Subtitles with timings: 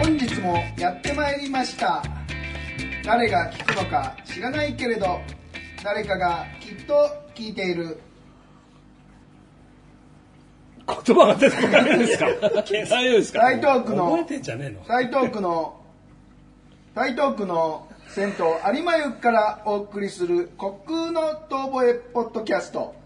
[0.02, 2.02] 本日もやってまいりました。
[3.04, 5.20] 誰が聞くのか知らないけれど
[5.84, 8.00] 誰かがきっと聞いている。
[11.14, 12.26] 言葉が出てこないんですか？
[12.26, 13.40] 大丈夫ですか？
[13.40, 14.84] 台東区の覚えてんじゃねえの？
[14.86, 15.80] 台東区の
[16.94, 18.34] 台東区の銭湯
[18.76, 22.96] 有馬湯からお送りする虚空の遠吠えポッドキャスト。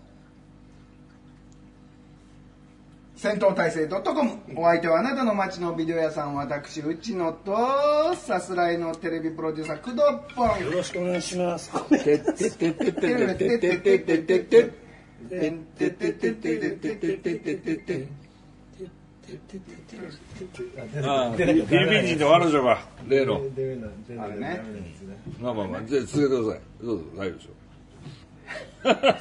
[3.16, 10.02] 戦闘体制 .com お相手はあなたの街のビデオ屋さん私内野とさすらいのテレビプロデューサー工藤
[10.34, 10.64] ポン。
[10.64, 11.70] よろしくお願いします。
[12.02, 14.81] てってってってってってってってってってってって
[15.28, 18.08] てんててててててててててて
[21.04, 23.40] ああフィリピン人の彼女が例の
[24.18, 24.60] あれね
[25.40, 27.62] まあまあまあじゃあ続けてくださいどうぞ大丈夫でしょ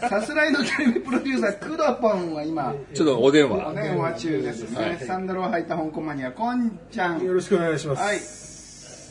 [0.10, 8.02] さすらいのテレビプロデューサー工藤ポンは今ちょっとお電話お電話中ですね、サンダルを履いた香港マニアこんちゃんよろしくお願いします。
[8.02, 8.51] はい。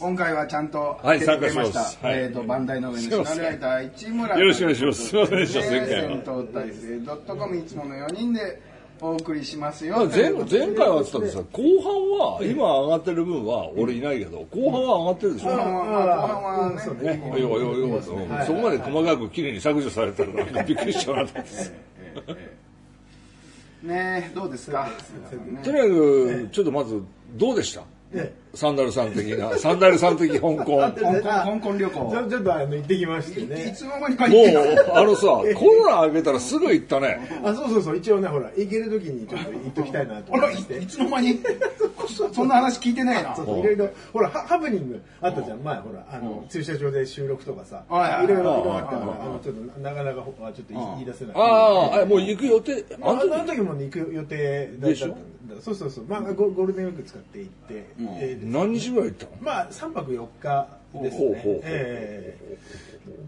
[0.00, 1.80] 今回はちゃんとはい出てくれました。
[1.82, 2.04] 参加します。
[2.06, 2.18] はい。
[2.20, 4.38] えっ、と、バンダイの上のシナライター市村。
[4.38, 5.08] よろしくお願いします。
[5.08, 5.60] すいませんでした。
[5.70, 6.32] 前回はド
[7.12, 8.62] ットコムいつもの4人で
[9.02, 9.96] お送りしますよ。
[10.08, 11.92] 前前回はっつったってさ後半
[12.36, 15.50] は今上がってる分は俺いないけど後半は上がってるでしょ。
[15.50, 22.40] 後半は、まあ、後半はね、そうねね、よよよよ、そこまで細かく綺麗に削除されたらなんかびっくりしちゃうなと思って。
[23.86, 24.90] ねどうですか？
[25.62, 27.02] とにかくちょっとまず
[27.36, 27.82] どうでした？
[28.12, 30.54] えサンダルさん的なサンダルさん的香港。
[30.56, 32.26] も香港香港旅行。
[32.28, 33.72] ちょっとあの行ってきましていね。
[33.76, 37.20] つの間にか行ってうあのさ コロナ明けたらすぐ行ったね。
[37.44, 37.96] あ、そうそうそう。
[37.96, 40.86] 一応ね、ほら、行ける時にちょっと行っときたいなと思って い。
[40.86, 41.40] つの間に？
[42.08, 43.36] そ そんな話聞いてないな。
[43.36, 45.58] そうそういろいろ、ほら、ハハプニングあったじゃん。
[45.60, 47.84] 前、ほら、あの、駐車場で収録とかさ。
[47.88, 51.34] はいろいろいろいろあったから、あの、ちょっとなかなか、あちょっと言い出せない。
[51.36, 51.40] あ
[51.98, 52.84] あ、あもう行く予定？
[53.00, 55.16] あのあの時時もね、行く予定だったんだ。
[55.60, 56.04] そうそうそう。
[56.06, 59.32] まあ、ゴゴールデンウィーク使って行って、えー何日ぐらい行ったの？
[59.40, 60.68] まあ、3泊4日
[61.02, 61.60] ですほうほうほうね。
[61.64, 62.58] ええ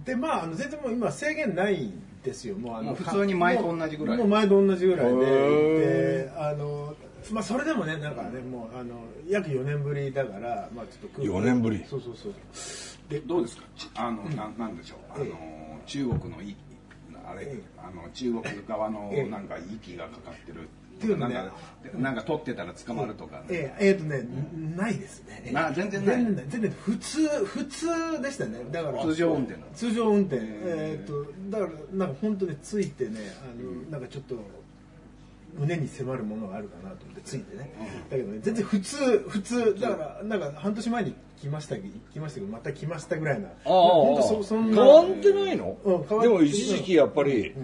[0.05, 2.56] で、まあ、あの全然もう今制限ないんですよ。
[2.56, 5.25] もうあの普通に前と同じぐらいもう前と同じぐらいで。
[5.25, 6.94] へで、あの、
[7.33, 8.94] まあ、それでもね、なんかね、もう、あの、
[9.28, 11.84] 約4年ぶりだから、まあ、ちょっと空港4年ぶり？
[11.89, 12.33] そうそうそう。
[13.09, 13.65] で、どうですか？
[13.77, 15.21] ちあの、ななんでしょう？
[15.21, 15.27] あの
[15.87, 16.56] 中国のい
[17.25, 20.69] あれあの中国側のええなんか息がかかってるて
[21.06, 21.36] いうのね
[21.98, 23.44] なんか取ってたら捕まるとかね。
[23.50, 24.24] えええーとね、
[24.76, 25.50] ないですね。
[25.52, 26.16] な全然ない。
[26.16, 28.58] 全然全然普通、普通でしたね。
[28.70, 30.41] だから、通常運転通常運転。
[30.41, 34.36] えっ、と、だから、なんか本当についてね、あの、なんかちょっと、
[35.58, 37.70] 胸に迫るものがあるかなと思ってついてね。
[38.10, 43.48] だけどね、全然普通、普通、だから、なんか半年前に来ましたけど、来ましたけど、また来ましたぐらいな。
[43.48, 43.72] ああ。
[43.72, 44.82] 本当そそんな。
[44.82, 45.76] 変わってないの？
[45.84, 47.54] うん変わっでも一時期やっぱり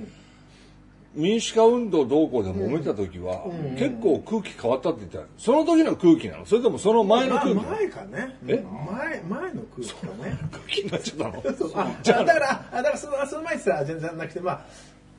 [1.18, 3.44] 民主化運動どうこうで揉めた時は
[3.76, 6.46] 結構空気変わったって言ったらその時の空気なの？
[6.46, 7.70] それともその前のまあ空気なの？
[7.70, 8.36] 前かね。
[8.46, 8.64] え？
[8.88, 10.38] 前、前の空気かね。
[10.52, 11.56] 空気になっちゃったの？
[11.56, 11.72] そう。
[11.74, 14.60] あじゃあだからあだからそのその前ってさ全然なくてまあ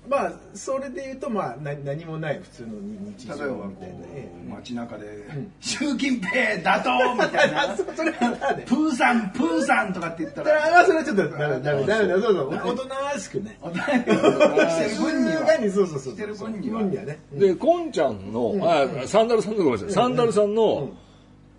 [0.09, 2.69] まあそれで言うとまあな何もない普通の
[3.15, 4.31] 日常例えばこみたいなえ。
[4.47, 5.05] う街中で
[5.59, 7.77] 習近平打倒みたいな。
[7.77, 8.17] そ それね
[8.65, 12.47] プーさん、プーさんとかって言っただからあそれはちょっとダメダメダメだそうそう。
[12.47, 16.81] おとなしくねお互いしてる分には、にそうそうそうしてる分には。
[16.81, 17.19] ね。
[17.33, 20.89] でこんちゃんのあサンダルさんのごめんなさいサンダルさんの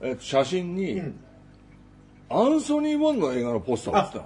[0.03, 1.01] えっと写真に
[2.33, 4.19] アンソニー・ボンの映画のポスターって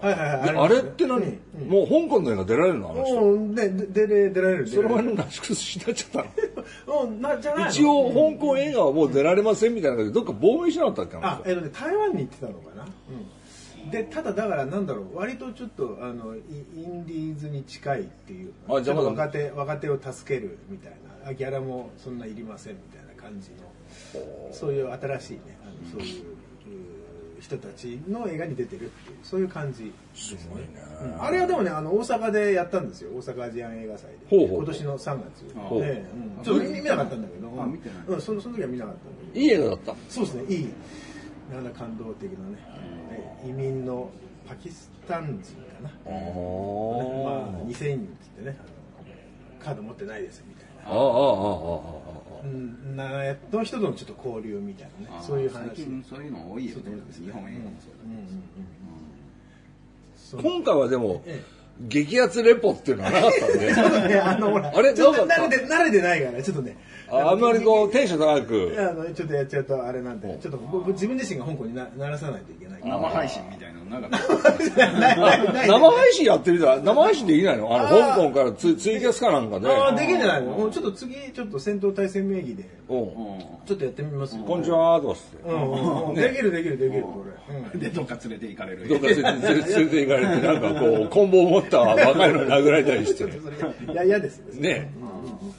[0.46, 0.62] たの。
[0.62, 1.38] あれって何？
[1.66, 2.90] もう香港の映画出られるの？
[2.90, 3.54] あの人。
[3.54, 7.70] でで出れ出られるその前のなし崩しになっちゃったのうんなじゃないの？
[7.70, 12.86] 一応香港映画はもう出られませんみたいな感じでどっか亡命しなかったっけあえっとね台湾に行ってたのかな、
[13.84, 16.40] うん、でただだからなんだろう割とちょっとあのイ
[16.76, 20.92] インディーズに近いっていうあじゃ若手若手を助けるみたい
[21.22, 26.24] なあギャラもそんないりませんみたいな感じのそういう新しいねあのそういうう
[27.44, 30.68] 人たちの映画に出てるっていうそういう感じすごいね。
[31.02, 31.22] うん。
[31.22, 33.10] あれはでもねあの大阪でやったんですよ。
[33.12, 34.16] 大阪アジアン映画祭で。
[34.30, 35.54] ほうほう今年の3月。
[35.54, 35.90] ほうで、
[36.36, 36.42] うん。
[36.42, 37.62] ちょっと見見なかったんだけど。
[37.62, 37.98] あ見てない。
[38.08, 39.44] うん、そのその時は見なかったんだけど。
[39.44, 39.94] いい映画だった。
[40.08, 40.68] そうですね、いい、
[41.52, 42.56] なんだ感動的なね、
[43.44, 44.08] え移民の
[44.48, 46.18] パキスタン人かな、あま
[47.60, 48.56] あ、2000人ってってね、
[49.62, 50.90] カード持ってないですみたいな。
[50.90, 53.08] ああああああうん、な
[53.52, 55.66] の人とのちょっと交流みたいなね、そういう話。
[55.68, 56.82] 最近そういうの多いよね。
[57.12, 58.10] 日本映画もそうだうん。
[58.10, 58.18] うん。
[58.18, 58.44] うん。
[60.16, 60.42] そう。
[60.42, 61.42] 今回はでもえ
[61.80, 63.66] 激アツレポっていうのはなかったんで、
[64.14, 66.76] ね、あの、ほら、あれちょっとなかった慣れて、慣れてないから、ちょっとね。
[67.10, 72.80] ああんまりこう、テンション高く、あのちょっとやっちゃうとあれなんで、ちょっと僕自分自身が香港にな鳴らさないといけない。
[72.84, 74.18] 生配信みたいなのなか
[75.66, 76.26] 生配信？
[76.26, 77.74] やってみたら、生配信できないの？
[77.74, 83.08] あの、香港からツツイキャスかなんかで、ああ、できんじゃないのもうちょっと次、ちょっと戦闘対戦名義で、うん
[83.66, 84.44] ちょっとやってみますよ。
[84.44, 85.48] こんにちはとかっつって。
[85.48, 86.14] うんうんうん。
[86.14, 87.56] できるできるできる、これ。
[87.72, 88.88] うんで、どっか連れて行かれる。
[88.88, 89.38] どっか連れて
[89.74, 93.24] 連れて行かれて、なんかこう、棍棒を持った若いのに殴られたりして。
[93.24, 94.54] いや、嫌ですよ。
[94.54, 95.50] ねそう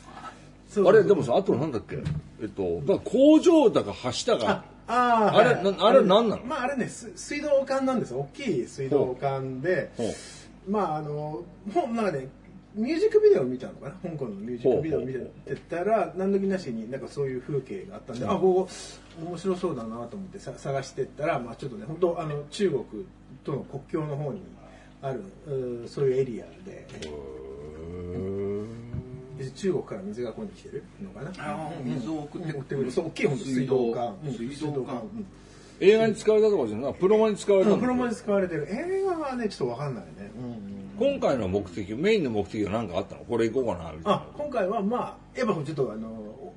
[0.83, 1.97] あれ、でもさ、あとなんだっけ？
[2.41, 3.93] えっと、だ工場だか
[4.25, 5.63] 橋だか、ああ、あれはい。
[5.63, 6.43] なあれ何なの？
[6.43, 8.11] まああれね、す水道管なんです。
[8.11, 8.19] よ。
[8.19, 9.91] 大きい水道管で
[10.67, 11.43] まああの、
[11.73, 12.27] ほんなんかね、
[12.75, 14.11] ミュージックビデオを見たのかな？
[14.11, 18.69] 香港のミュージックビデオを見てたら、何時なしになんかそういう風景があったんで、あ、ここ
[19.25, 22.83] 面白そうだなと思ってさ探してったら、まあちょっとね、本当あの、中国
[23.43, 24.41] との国境の方に
[25.01, 25.23] ある、
[25.87, 27.09] そういうエリアで、で
[29.55, 31.31] 中国から水がここに来てるのかな？
[31.37, 32.91] あー水を送って送ってくる。
[32.91, 34.15] そう、大きい本当水道管。
[34.25, 35.25] うん水道管うん。
[35.81, 37.77] 映画に使われたとかじゃなくプロマに使われたの？
[37.77, 38.67] プロモで使われてる。
[38.69, 40.31] 映画はねちょっとわかんないね、
[40.97, 43.25] 今回の目的、メインの目的は何かあったの？
[43.25, 44.13] これ行こうかな、みたいな。
[44.13, 44.25] あ。
[44.37, 46.53] 今回はまあやっぱちょっとあの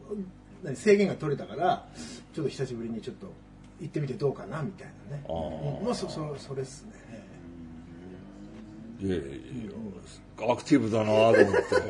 [0.62, 1.86] 何制限が取れたから
[2.32, 3.26] ちょっと久しぶりにちょっと
[3.80, 5.24] 行ってみてどうかなみたいなね。
[5.28, 5.78] あー。
[5.80, 5.84] うん。
[5.84, 6.92] まあそそそれっすね
[9.00, 9.22] いやいや
[10.50, 11.44] アクティブだなと思って。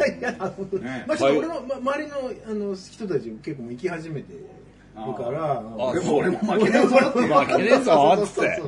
[0.18, 1.04] いや本当ね。
[1.06, 2.16] まあちょっと俺の、ま、周りの
[2.46, 5.58] あの人たち結構行き始めてるから。
[5.58, 6.96] あでも俺も負けねえぞ。
[6.96, 8.62] 負けねえぞっつって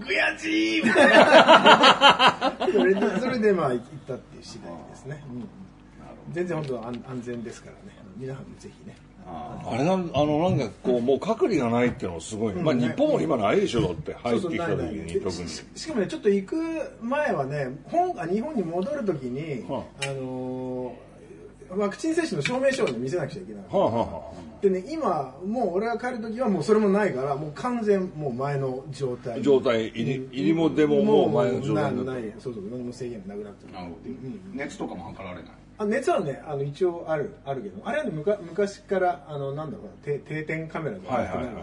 [0.00, 2.56] 悔しいみたいな。
[2.72, 6.32] それでそれでまあ行ったっていう次第ですね、うん。
[6.32, 7.98] 全然本当安安全ですからね。
[8.16, 8.96] 皆さんもぜひね
[9.70, 12.54] あれなん、あの、なんかこう、もう隔離がないっていうのはすごい。
[12.54, 14.14] まあ日本も今ないでしょ、だって。
[14.14, 15.48] 入ってきた時に特に。
[15.48, 16.56] ししかもねちょっと行く
[17.02, 20.06] 前はね本あ日本に戻る時に、はあ。
[20.06, 21.08] のー
[21.70, 23.64] ワクチン接種の証明書を、ね、見せなくちゃいけない、
[24.62, 32.32] でね今もう俺が帰る時はもうそれもないからもう完全もう前の状態あ、状態、入り入りも出ももう前の状態ない。
[32.38, 33.72] そうそう何も制限なくなってる。
[33.72, 33.96] なるほど。
[34.54, 35.52] 熱とかも測られない。
[35.78, 41.62] あ熱はねあの一応あるあるけどあれはね昔からあのなんだろうな定定点カメラではいはいはいはいな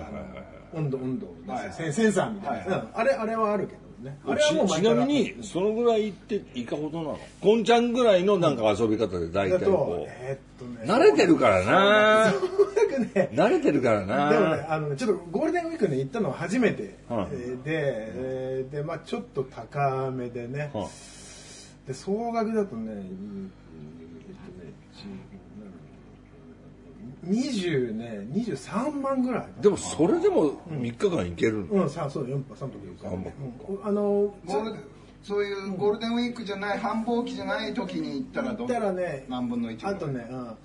[0.74, 1.74] 温度温度はいはい。
[1.74, 2.80] センセンサーみたいな、はいはい。
[2.80, 2.90] うん。
[2.94, 4.18] あれあれはあるけどね。
[4.26, 7.20] あれはもうちなみに、そのぐらい行っていかほどなの？
[7.40, 10.86] こんちゃんぐらいのなんか遊び方で大体こえーっとう。
[10.86, 12.32] ね慣れてるからな。
[12.32, 14.16] ね慣れてるからでもね
[14.58, 20.90] なあのねちょっとゴールデンウィークね行ったのは初めて、はいえーで、えーでまあちょっと高めでね、は
[21.88, 23.04] で総額だとね
[27.28, 29.48] 20ね23万ぐらい。
[29.62, 31.84] でもそれでも3日間行けるの？
[31.84, 33.84] うんさそう4泊3泊4日、三泊う。
[33.84, 33.88] ん。
[33.88, 34.34] あの
[35.24, 40.38] そういうゴールデンウィークじゃない繁忙期じゃない時に行ったらど行ったらね何分の1あとね、うん。
[40.46, 40.56] は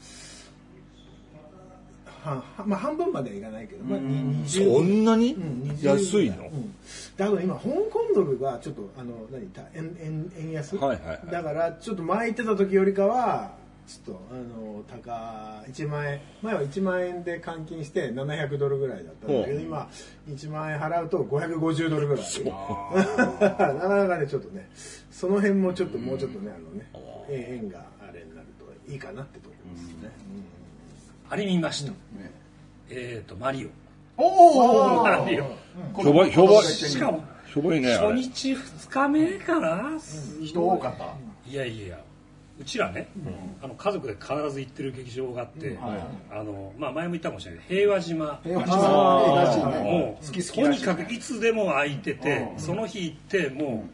[2.23, 5.33] はまあ、半分まではいかないけど、まあ、に20そんなに？
[5.33, 6.49] うん20安いの？
[6.49, 6.75] うん。
[7.17, 11.21] だから今香港ドルがちょっとあの何た円円円安、はいはいはい。
[11.31, 13.59] だからちょっと前言ってた時よりかは
[13.91, 19.89] ちょっとあの高1万円前は1万円で換金して700ドルぐらいだったんだけど今
[20.29, 22.25] 1万円払うと550ドルぐらい
[23.41, 24.69] なかなかねちょっとね
[25.11, 26.89] その辺もちょっともうちょっとねあのね
[27.29, 30.11] 円円があれになるといいかなってところですね、
[31.29, 31.93] あれ見ました。
[32.91, 33.69] えっ、と、マリオ。
[34.21, 35.45] おおマリオ。
[35.95, 37.95] 評判、評判、しかも、評判いいね。
[37.97, 39.99] 初日、二日目かな？
[40.43, 41.15] 人多かった。
[41.49, 42.01] いやいやいや、
[42.61, 43.09] うちらね、
[43.63, 45.79] あの家族で必ず行ってる劇場があって、
[46.31, 47.65] あの、まあ前も言ったかもしれない。
[47.67, 48.41] けど平和島。
[48.45, 53.85] 平和島もう、好き好きとにかくいつでも空いてて、その日行って、も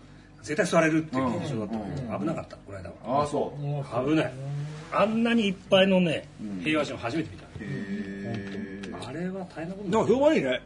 [0.42, 3.20] う、絶対座れるっていう劇場だった危なかった、この間は。
[3.20, 4.08] ああそう。
[4.08, 4.32] 危ない。
[4.92, 6.26] あんなにいっぱいのね、
[6.64, 7.46] 平和島初めて見た。
[9.08, 10.61] あれは大変なことでも評判いいね。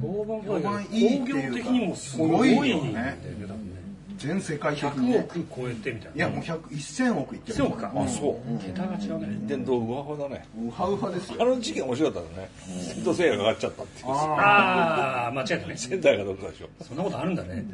[0.00, 3.18] 評判評判がいいいいっていうか工業的にもすごいんだよね
[4.16, 4.90] 全世界的に。
[4.90, 6.16] 100ね億超えてみたいな。
[6.16, 7.58] いやもう100 1000億いってる。
[7.58, 7.92] 1000億か。
[7.94, 8.58] あ、そう。
[8.58, 9.38] 桁が違うね。
[9.46, 10.46] 電動ウハウハだね。
[10.66, 11.36] ウハウハですよ。
[11.40, 12.50] あの事件面白かったよね。
[12.80, 14.06] セントセイヤが上がっちゃったっていう。
[14.10, 15.76] ああ間違えたね。
[15.76, 16.68] 仙台がどっかでしょ。
[16.82, 17.64] そんなことあるんだね。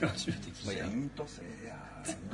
[0.00, 1.74] 初めて聞いセイントセイヤ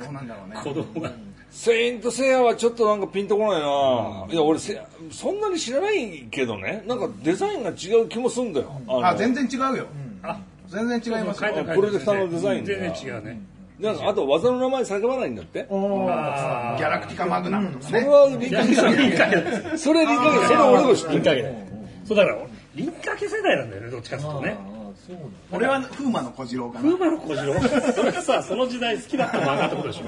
[0.03, 0.55] どうなんだろうね。
[0.55, 1.11] た子供が。
[1.49, 4.81] セイントセイヤはちょっとなんかピンとこないな、いや俺せ
[5.11, 6.83] そんなに知らないけどね。
[6.87, 8.81] なんかデザインが違う気もすんだよ。
[8.87, 9.87] のあ全然違うよ。
[10.23, 10.39] あ
[10.71, 11.51] 全然違いますよ。
[11.75, 13.41] プロジェクターのデザインが全然違うね。
[13.79, 15.67] なんかあと技の名前叫ばないんだって？
[15.69, 17.89] あギャラクティカマグナムとかね。
[17.89, 19.31] それは輪掛けそれ理解
[19.77, 21.53] それ俺も知ってる。
[22.05, 22.37] そうだから
[22.75, 24.57] 輪掛け世代なんだよねどっちかっていうとね。
[25.51, 26.85] 俺は風魔の小次郎かな。
[26.91, 27.59] 風魔の小次郎？
[27.91, 30.03] それさその時代好きだった漫画ってことでしょ。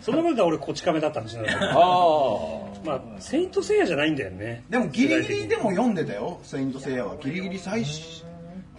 [0.00, 1.42] その頃で俺こち亀だったんですよ。
[1.48, 4.62] あまあセイントセイヤじゃないんだよね。
[4.70, 7.16] でもギリギリでも読んでたよ「セイント・セイヤ」は。
[7.20, 7.84] ギリギリ最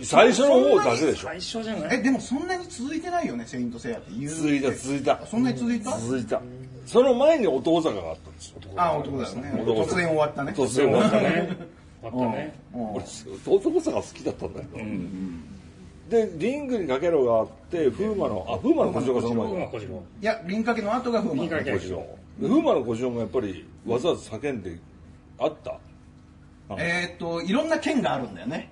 [0.01, 1.27] 最初の方だけでしょ。
[1.27, 1.99] 最初じゃない？
[1.99, 4.11] えでもそんなに続いてないよね「セイント・セイヤ」って。
[4.17, 5.25] 言う続いた続いた。
[5.27, 5.97] そんなに続いた？
[5.99, 6.41] 続いた。
[6.85, 8.55] その前に男坂があったんですよ。
[8.75, 9.61] あ男だよね。
[9.61, 10.53] 男突然終わったね。
[10.55, 11.29] 突然終わったね。
[11.29, 11.57] ね
[12.03, 12.53] あったね。
[12.73, 12.91] うん。
[12.95, 13.03] 俺
[13.45, 14.85] 男坂好きだったんだけど、
[16.09, 19.51] でリングにかけろがあって風魔のあ風魔の小次郎がその前
[19.81, 19.87] い
[20.21, 22.05] や輪掛けの後が風魔輪掛け小次郎。
[22.41, 24.77] 風魔の小次郎もやっぱりわざわざ叫んで
[25.37, 25.77] あった？
[26.77, 28.71] えーっといろんな剣があるんだよね。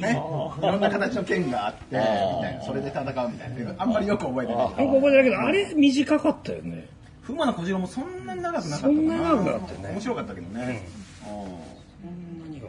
[0.00, 0.10] ね。
[0.10, 2.62] いろんな形の剣があってみたいな。
[2.64, 3.74] それで戦うみたいな。
[3.78, 4.68] あんまりよく覚えてない。
[4.68, 6.88] けどよく覚えてないけどあれ短かったよね。
[7.22, 9.88] 風魔の小次郎もそんなに長くなかったかそんな長くなかったよね。
[9.92, 10.82] 面白かったけどね。
[11.24, 12.66] そんなにが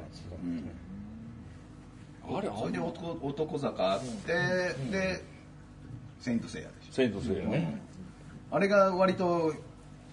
[2.30, 4.34] あれそれで男男坂あって
[4.92, 5.24] で
[6.20, 6.94] 「セイント・セイヤ」でしょ。
[6.94, 7.80] セイントセイヤね、
[8.52, 9.54] あれが割と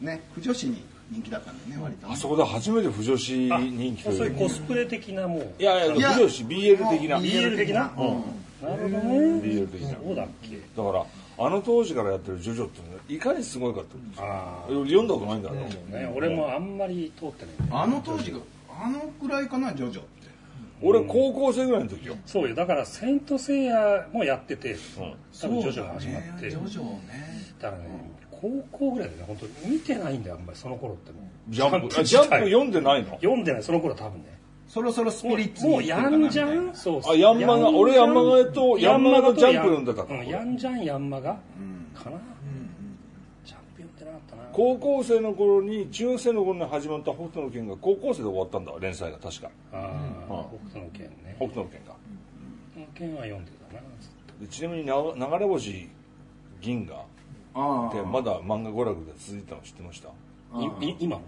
[0.00, 2.12] ね不女子に人気だったんだよね割とね。
[2.14, 4.26] あそこで初めて不女子人気とそう。
[4.26, 5.54] いいううコスプレ的なもう。
[5.58, 7.18] いやいいやや不女子 BL 的な。
[7.18, 7.80] BL 的な？
[7.80, 8.08] なるほ
[8.66, 8.98] どね。
[9.42, 9.88] BL 的な。
[10.02, 10.56] そうだっけ。
[10.76, 11.06] だから
[11.36, 16.12] あの当時からやってるジョジョってねいかにすごいかってあ読んだことないんだけど、あね。
[16.14, 17.82] 俺もあんまり通ってない。
[17.82, 18.38] あの当時が
[18.70, 20.24] あのくらいかなジョジョって。
[20.82, 22.54] 俺高校生ぐらいの時よ、そうよ。
[22.54, 24.78] だから「セイント・セイヤ」もやっててうん。
[25.40, 26.50] 多分ジョジョが始まって。
[26.50, 27.44] ジョジョね。
[27.60, 27.88] だからね
[28.70, 31.20] 高校ぐらいでね本当に見てないんだよあんまりその頃っても。
[31.20, 32.44] うジャンプジャンプ体。
[32.44, 33.10] 読んでないの？
[33.12, 34.38] 読んでないその頃多分ね。
[34.68, 37.00] そろそろスピもリッツうもうヤンジャンそう。
[37.06, 41.32] あヤンマガ俺ヤンマガとヤンマガとジャンプ読んでたからうんヤンジャンヤンマガ
[41.94, 42.18] かな。
[43.44, 44.42] ジャンプ読んでなかったな。
[44.52, 49.50] 高校生の頃に中学生の頃に始まった北斗の拳が高校生で終わったんだ連載が確か。
[49.72, 49.76] あ
[50.28, 51.36] あ北斗の拳ね。
[51.38, 51.94] 北斗の拳が。
[52.74, 53.80] 北斗の拳は読んでたな
[54.40, 55.88] でちなみにな流れ星
[56.60, 57.04] 銀河あ
[57.54, 60.08] ってまだ漫画娯楽で続いてたの知ってました？
[60.82, 61.16] いい今？
[61.16, 61.22] も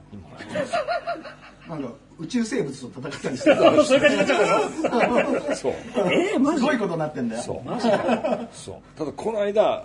[1.69, 3.61] あ なんか宇宙生物と戦ったりしてた。
[3.85, 5.09] そういう感じになっちゃった
[5.51, 5.55] の？
[5.57, 5.73] そう。
[5.97, 7.43] えー、マジすごいことになってんだよ。
[7.43, 7.63] そう。
[7.69, 7.89] マジ？
[7.91, 8.99] かそう。
[8.99, 9.85] ただこの間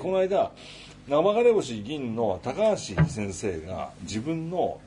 [0.00, 0.50] この間
[1.08, 4.78] 生枯れ星銀の高橋先生が自分の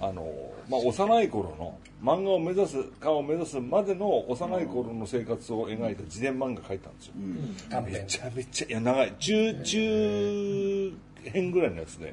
[0.00, 0.26] あの、
[0.68, 7.12] まあ、幼い頃の漫画を目指すかを目指すまでの幼い頃の生活を描いた自伝漫画描いたんですよ、
[7.70, 7.92] 短編。
[7.92, 9.12] めちゃめちゃいや長い。
[9.18, 10.92] 中中
[11.24, 12.12] 編ぐらいのやつで、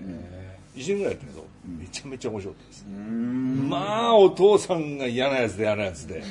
[0.75, 6.23] 1年ぐらいやったけどめちゃめちゃ面白かったです、まあお父さんが嫌なやつで嫌なやつで、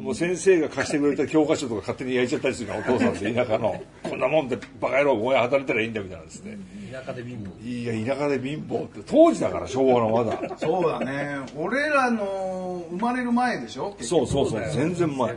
[0.00, 6.32] もう先生が貸してくれた教科書とか勝手に焼いちゃったりするのお父さんで田舎のこんなもんでバカ野郎お前働いたらいいんだみたいなんで。
[6.32, 6.58] すね、
[6.90, 7.66] 田舎で貧乏。
[7.66, 10.56] いや田舎で貧乏って当時だから昭和のまだ。
[10.58, 11.38] そうだね。
[11.56, 13.96] 俺らの生まれる前でしょ？
[14.00, 14.70] そうそうそう。
[14.72, 15.36] 全然前。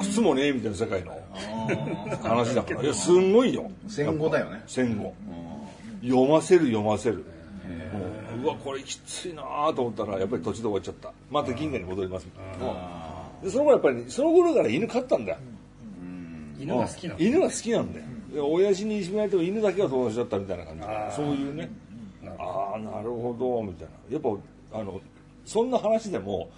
[0.00, 1.20] 靴もねえみたいな世界の
[2.22, 2.82] 話だから。
[2.82, 3.70] いやすんごいよ。
[3.88, 4.62] 戦後だよね。
[4.66, 5.14] 戦後。
[6.02, 7.16] 読ませる読ませる。
[7.18, 7.24] も
[8.42, 9.42] ううわこれきついな
[9.74, 11.12] と思ったらやっぱり途中で終わっちゃった。
[11.30, 12.26] また銀河に戻ります。
[12.26, 12.74] みたいな
[13.42, 15.38] でその頃やっぱりその頃から犬飼ったんだよ。
[16.58, 17.20] 犬が好きなの？
[17.20, 18.04] 犬が好きなんだよ。
[18.06, 21.70] で親父にいじめられても犬だけは友達だったみたいな感じでそういうね。
[22.38, 24.14] ああなるほどみたいな。
[24.14, 24.22] やっ
[24.70, 25.00] ぱあの
[25.44, 26.50] そんな話でも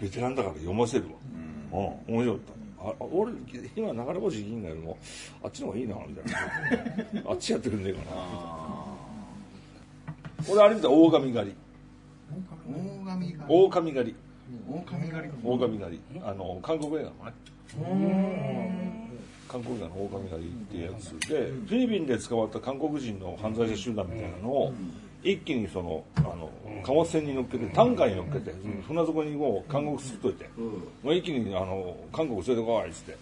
[0.00, 1.10] ベテランだから読ませるわ、
[2.08, 2.58] うん、面白かった。
[2.80, 3.32] あ俺
[3.76, 4.96] 今流れ星銀河よりも
[5.42, 7.22] あっちの方がいいなみたいな。
[7.30, 8.04] あっちやってくんねえかな。
[10.48, 11.54] 俺あれ見た大神狩り。
[12.68, 14.16] 大神が大神狩り。
[14.70, 15.32] 大神狩り。
[15.44, 16.20] 大神狩り。
[16.24, 19.07] あの韓国映画のね
[19.48, 21.36] 韓国映画の大神狩りっていうやつで
[21.66, 24.72] フィリピンで捕まった韓国人の犯罪者集団みたいなのを
[25.22, 26.48] 一気にそのあの
[26.84, 28.54] 貨物船に乗っけてタンカーに乗っけて
[28.86, 30.48] 船底にもう韓国すっといて
[31.02, 33.16] もう一気にあの韓国連れてこいっつって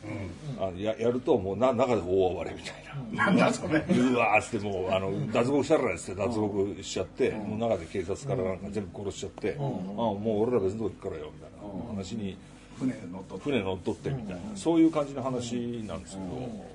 [0.61, 3.27] あのややるともうな中で大暴れみたいな。
[3.27, 3.79] なんだそれ。
[3.79, 11.51] うわーっつってもうあの脱獄したらっつって脱獄しちゃってもう中で警察からなんか全部殺しちゃってあもう俺ら別のとこ行くからよみたい
[11.89, 12.37] な話に
[12.79, 13.45] 船乗っとって。
[13.45, 14.41] 船乗っ取ってみたいな。
[14.55, 15.55] そういう感じの話
[15.87, 16.29] なんですけど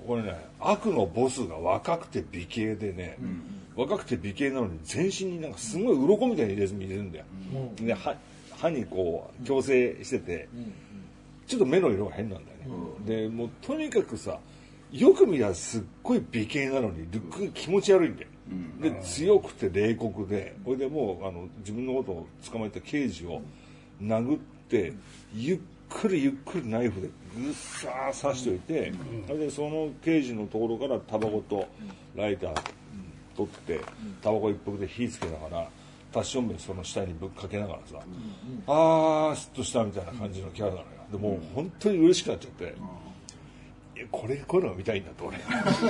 [0.07, 3.17] これね悪のボスが若くて美形でね
[3.75, 7.25] 若くて美形なのに全身になんかすごい鱗みたいに入れるんだよ。
[7.75, 8.15] で歯
[8.57, 10.49] 歯にこう矯正してて
[11.47, 12.57] ちょっと目の色が変なんだよ
[13.05, 13.27] ね。
[13.27, 14.39] でもうとにかくさ
[14.91, 18.27] よく見たらすっごい美形なのにルックが気持ち悪いんだよ。
[18.81, 23.41] で強くて冷酷でこれでもうあの自分のことを捕まえた刑事を
[24.01, 24.93] 殴って
[25.33, 25.59] ゆっ
[25.91, 28.93] くりゆっくりナイフでぐっさー刺しておいて、
[29.27, 31.67] それでその刑事のところからタバコと
[32.15, 32.53] ライター
[33.35, 33.79] 取って
[34.21, 35.67] タバコ一服で火つけながら
[36.11, 37.99] タッション弁その下にぶっかけながらさ、
[38.67, 40.85] あースッとしたみたいな感じのキャラなのよ。
[41.11, 42.75] でもう本当に嬉しくなっちゃって、
[44.11, 45.37] これこういうのが見たいんだと俺。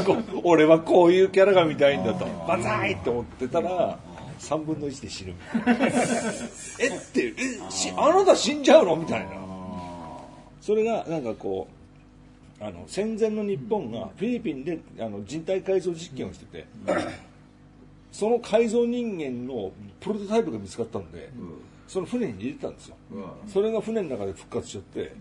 [0.04, 3.98] こ 俺はこういうキャラが見たいんだとバザーイって思ってたら
[4.40, 5.88] 3分の1で死ぬみたいな。
[6.80, 8.96] えってえしあなた死んじゃうの？
[8.96, 9.41] みたいな
[10.62, 16.68] それがなんかこうあの戦前の日本がフィリピンであの人体改造実験をしてて、
[18.12, 21.32] その改造人間のプロトタイプが見つかったんで、
[21.88, 22.96] その船に入れてたんですよ、
[23.48, 25.12] それが船の中で復活しちゃって。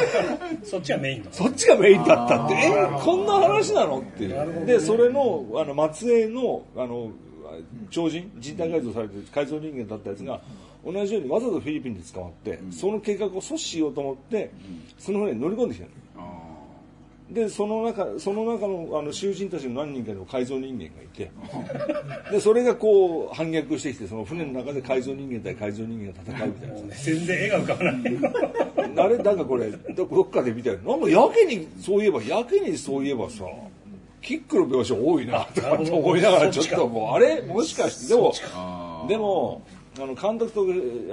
[0.64, 2.54] そっちがメインのそっちがメインだったって。
[2.54, 4.00] えこんな話なの？
[4.00, 4.66] っていう。
[4.66, 7.10] でそれのあの末裔のあの
[7.90, 10.40] 超人人体改造されてる改造人間だったやつが
[10.84, 14.50] 同じようにわざとフィリピンで捕まって、その計画を阻止しようと思って、
[14.98, 15.90] その船に乗り込んできたの。
[17.30, 21.30] でその中その中のあの囚人たちの何人かの改造人間がいて
[22.30, 26.94] でそれがこう反逆してきてその船の中で改造人間対改造人間が戦うみたいな。
[26.94, 28.96] さ全然絵が浮かばない。
[28.96, 30.78] あれなんかこれどどっかで見たよ。
[30.78, 33.44] なんかやけにそういえばやけにそういえばさ
[34.22, 37.42] キックの描写多いなとか思いながらちょっともうあれ？
[37.42, 38.32] もしかしてでも
[39.06, 39.66] でも
[40.00, 40.62] あの監督と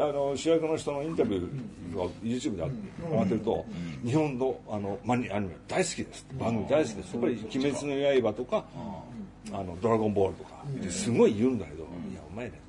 [0.03, 2.63] あの主役の人のインタビューが YouTube で
[3.09, 3.65] 上がってると、
[4.05, 6.25] 日本のあのマニアニメ大好きです。
[6.39, 7.13] 番組大好きです。
[7.13, 8.65] やっぱり「鬼滅の刃」とか
[9.51, 12.59] 「あのドラゴンボール」とかすごい言うんだけど、いやお前ね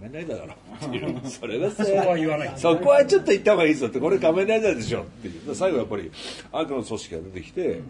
[0.00, 0.54] 仮面ライダーだろ
[0.86, 2.52] っていうそれがさそこは言わない。
[2.56, 5.54] そこはちょっと言った方がいいぞってこれ仮面ライダーでしょっていう。
[5.54, 6.10] 最後やっぱり
[6.52, 7.80] 悪の組織が出てきて、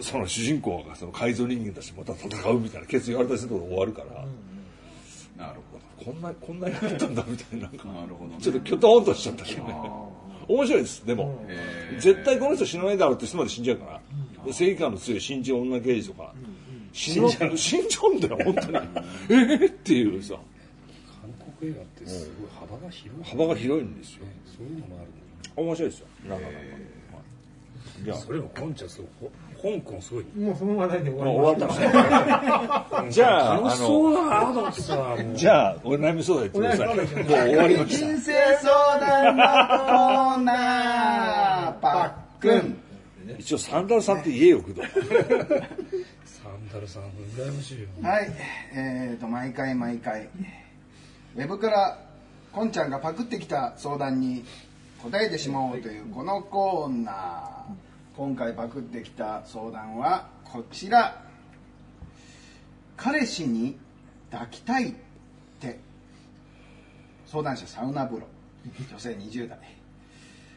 [0.00, 4.24] その主人公がその改造人間たちとまた戦うみたいな決意言われたりすると終わるから、
[6.04, 7.68] こんなこんなになったんだみたいな。
[7.68, 8.36] なるほどね。
[8.40, 9.74] ちょっとキョトンとしちゃったけどね。
[10.48, 11.06] 面白いです。
[11.06, 11.44] でも、
[11.98, 14.00] 絶対この人死なないだろうって人まで死んじゃうから、
[14.44, 16.32] で正義感の強い新人女刑事とか、
[16.92, 18.76] 死ぬ死んじゃうんだよ本当に。
[19.28, 20.34] えーっていうさ。
[21.22, 23.24] 韓国映画ってすごい幅が広い。
[23.24, 24.24] 幅が広いんですよ。
[24.56, 26.06] そういうのもあるんだ面白いですよ。
[26.28, 26.66] なかなか、はい
[28.04, 28.16] じゃあ。
[28.18, 29.30] それもコンチャスほ
[29.66, 38.06] 香港すごいもうその話題で終わり終わったの じゃあ楽しそうだなと思ってさじゃあお悩み相談言ってくださいもう終わりました。
[38.06, 38.32] 人生
[38.62, 41.72] 相談のコーナー。
[41.80, 42.78] パックン。
[43.38, 44.80] 一応サンダルさんって言えよ工藤。
[44.80, 47.02] サンダルさん
[47.36, 47.88] 羨ましいよ。
[48.02, 48.32] はい。
[48.72, 50.28] えーと毎回毎回
[51.36, 51.98] ウェブから
[52.52, 54.44] こんちゃんがパクってきた相談に
[55.02, 57.85] 答えてしまおうというこのコーナー
[58.16, 61.22] 今回パクってきた相談はこちら。
[62.96, 63.76] 彼氏に
[64.30, 64.94] 抱きたいっ
[65.60, 65.78] て。
[67.26, 68.26] 相談者サウナ風呂。
[68.90, 69.58] 女性20代。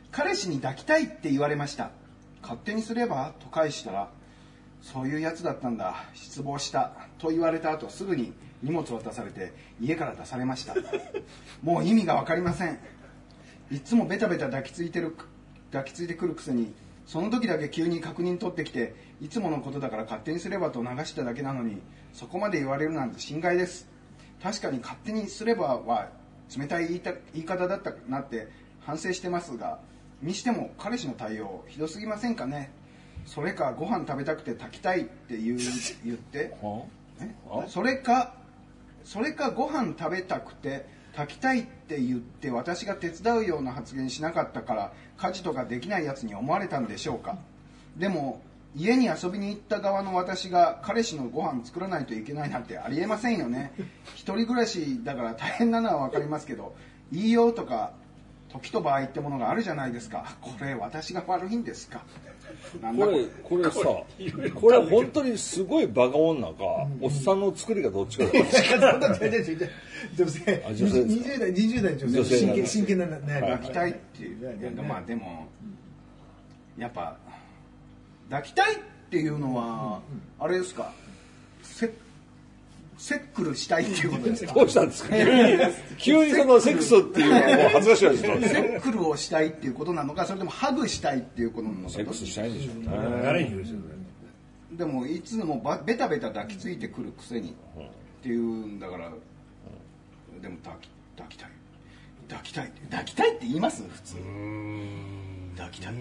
[0.09, 1.91] 彼氏に抱きたいって言われました。
[2.41, 4.09] 勝手にすればと返したら。
[4.81, 6.05] そういうやつだったんだ。
[6.13, 6.93] 失望した。
[7.17, 8.31] と言われた後すぐに
[8.63, 10.75] 荷物を渡されて家から出されました。
[11.61, 12.79] もう意味が分かりません。
[13.69, 15.13] いつもベタベタ抱きついてる
[15.73, 16.73] 抱きついてくるくせに
[17.09, 21.81] その時だけ急に確認取ってきていつものことだから勝手にすればと流しただけなのに
[22.13, 23.89] そこまで言われるなんて心外です。
[24.43, 26.09] 確かに勝手にすればは
[26.55, 28.47] 冷たい言いた言い方だったなって
[28.81, 29.79] 反省してますが
[30.21, 32.69] にしても彼氏の対応ひどすぎませんかね。
[33.25, 35.57] それかご飯食べたくて炊きたいって言う
[36.05, 36.53] 言って
[37.21, 37.33] え？
[37.69, 38.35] それか
[39.03, 47.37] それかご飯食べたくて炊きたいって言って私が手伝うような発言しなかったから家事とかできないやつに思われたんでしょうか？
[47.97, 48.41] でも
[48.75, 53.73] 家に遊びに行った側の私が彼氏のご飯作らないといけないなんてありえませんよね。
[54.13, 56.75] 一人暮らしだから大変なのは分かりますけど
[57.11, 57.93] 言いようとか
[58.49, 60.37] 時と場合ってものがあるじゃないですか。
[60.41, 62.03] これ私が悪いんですか？
[62.81, 63.25] これ。
[63.43, 63.79] これさ
[64.55, 68.45] これ本当にすごいバカ女か、おっさんの作りがどっちかだよ。
[70.17, 71.03] 女性あ女性。
[71.03, 72.37] ですか20代20代女性。
[72.37, 75.47] 真剣真剣な悩み抱きたいっていういやまあでも
[76.77, 77.17] やっぱ
[78.29, 78.77] 抱きたいっ
[79.09, 80.01] ていうのは
[80.39, 80.93] あれですか？
[81.63, 81.91] セ
[82.99, 84.53] セックルしたいっていうことですか？
[84.59, 85.15] どうしたんですか？
[85.97, 88.41] 急にそのセックスっていうのはもう恥ずかしいですよ。
[88.41, 91.89] セックルをしたいっていうことなのかそれともハグしたいっていうことなのか？
[91.89, 92.87] セックスしたいんでしょうね。
[93.23, 93.77] 誰に言うでしょ
[94.77, 97.83] でもいつもばベタベタ抱きついてくるくせにっ
[98.21, 99.09] ていうんだから
[100.41, 101.49] でも抱き抱きたい。
[102.29, 103.81] 抱きたいって抱きたいって言います？
[103.89, 104.15] 普通
[105.59, 105.93] 抱きたい。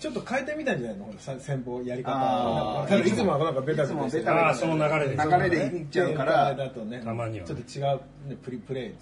[0.00, 1.06] ちょっと変えてみたんじゃないの？
[1.06, 2.86] ほらさ先方やり方。
[3.04, 5.16] いつもはなんかベタベタああその流れで。
[5.16, 6.54] 流れでいっちゃうから。
[6.54, 7.00] だとね。
[7.04, 9.00] たまにはちょっと違うねプリプレイうか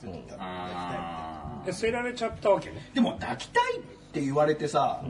[0.00, 2.88] ちょっと抱きあえ捨てられちゃったわけね。
[2.92, 5.02] ーでも抱きたいって言われてさ、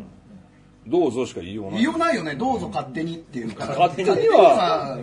[0.87, 1.74] どうぞしか言いようない。
[1.74, 2.35] 言いようないよね。
[2.37, 3.66] どうぞ勝手にっていうか。
[3.66, 4.57] 勝手には。
[4.57, 4.98] さ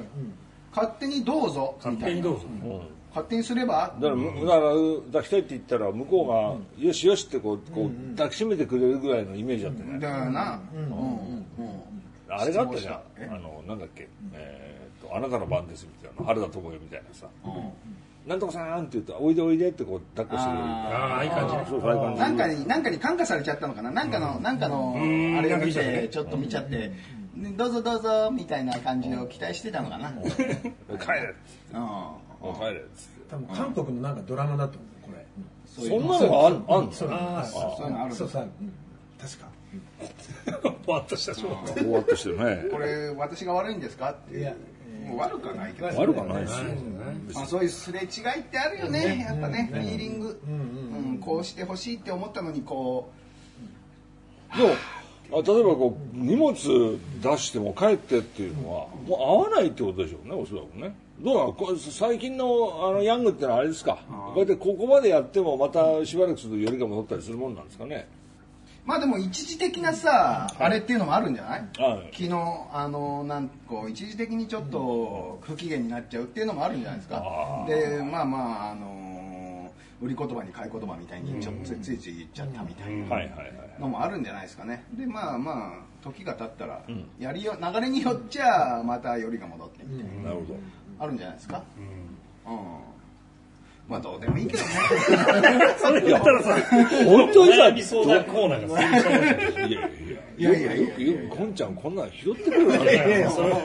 [0.75, 1.99] 勝手にどうぞみたいな。
[1.99, 2.47] 勝手にどうぞ。
[2.63, 2.79] 勝
[3.21, 3.93] 手にすれば？
[3.99, 4.71] だからむだから
[5.11, 9.99] 抱きたいって言ったら向こうがよしよしってこうこう抱きしめてくれるぐらいのイメージだったね。
[9.99, 11.45] だからな、うんうん
[12.29, 12.99] あれがあったじゃん。
[13.17, 17.27] えあのなんだっけ、えーっとあなたの番ですみたいな原田知世みたいなさ。
[18.25, 20.65] なんとかさんって言ったらおいでおいでってこう抱っこしてくれる。
[20.65, 21.65] ああああいい感じね。
[21.69, 22.19] そうそうああいう感じ。
[22.21, 23.91] なんかになんかに感化されちゃったのかな？
[23.91, 25.37] なんかの、なんかのん。
[25.37, 26.91] あれを見てちょっと見ちゃって、
[27.35, 31.35] でどうぞどうぞみたいな感じを期待してたのかな、うん、 帰れっ
[31.69, 31.75] つ
[32.51, 35.25] ってお帰れっつって多分韓国のなんかドラマだと思うこれ。
[35.89, 36.91] そんなのがあるあんの？
[36.91, 37.09] そう。
[37.11, 38.43] あそういうのあるそうそう。
[38.43, 38.73] うん。
[39.19, 39.47] 確か。
[40.85, 42.69] ぽわっとした状態ぼわっとしてるね。
[42.71, 44.53] これ私が悪いんですかっていや
[45.07, 48.07] もう悪くはないけど、悪くはないですあ、そういうすれ違いっ
[48.43, 49.25] てあるよね。
[49.27, 50.51] やっぱねフィーリング、う
[51.13, 51.17] ん。
[51.19, 53.09] こうしてほしいって思ったのにこ
[54.55, 54.69] でも
[55.39, 63.99] あ例えばこう荷物出しても帰ってっていうのはもう合わないってことでしょうねおそらくねどうな最近のあのヤングってのはあれですか。
[64.07, 68.07] こうやってここまでやってもまたしばらくするとよりが戻ったりするもんなんですかね。
[68.85, 72.09] うまあでも一時的なさ、あれっていうのもあるんじゃない、はい。
[72.11, 72.29] 昨日
[72.73, 79.71] あのなんこう一時的にちょっと不機嫌になっちゃうっていうのもあるんじゃないですか、でまあまああの
[80.01, 84.83] 売り言葉に買い言葉みたいにちょっとついつい言っちゃったみたいなはいはいはいのもあるんじゃないですかね。
[84.93, 86.81] でまあまあ時が経ったら、
[87.17, 90.59] やりよ流れによっちゃまたよりが戻ってみたいな、なるほど
[91.03, 91.61] あるんじゃないですか？
[92.45, 92.55] うん、
[93.89, 94.69] まあどうでもいいけどね。
[95.77, 96.55] それ言ったらさ
[97.05, 103.55] 本当にさコーナーがいいやいやいやいやよくよくこんちゃんこんなん拾ってくるないやいやそれ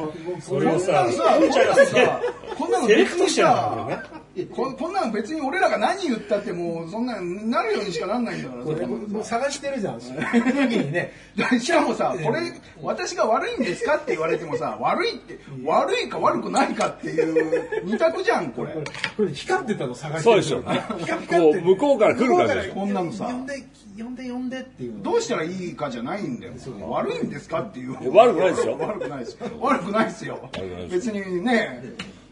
[0.40, 2.20] それをさこんなのさ
[2.56, 4.02] こんなのセレ別にクトしてるんださ
[4.46, 11.12] こここんなの別に俺らが何言ったってもうそんななるようにしかなんないんだからこれもう探してるじゃんその時にね
[11.60, 12.40] しかもさこれ
[12.82, 18.74] 私が悪いんですかって言われてもさ悪いって悪いか悪くないかっていう二択じゃんこれ
[19.16, 20.84] これ光ってたの探してるそうでしょうね
[21.28, 23.64] こう向こうから来る感じでしょこんなのさ呼んで
[23.98, 26.52] 呼んで呼んでっていうどうしたらいいかじゃないんだよ。
[26.90, 27.92] 悪いんですかっていう。
[27.92, 28.76] や悪くないですよ。
[28.78, 29.46] 悪くないですよ。
[29.60, 30.50] 悪くないですよ。
[30.90, 31.82] 別にね。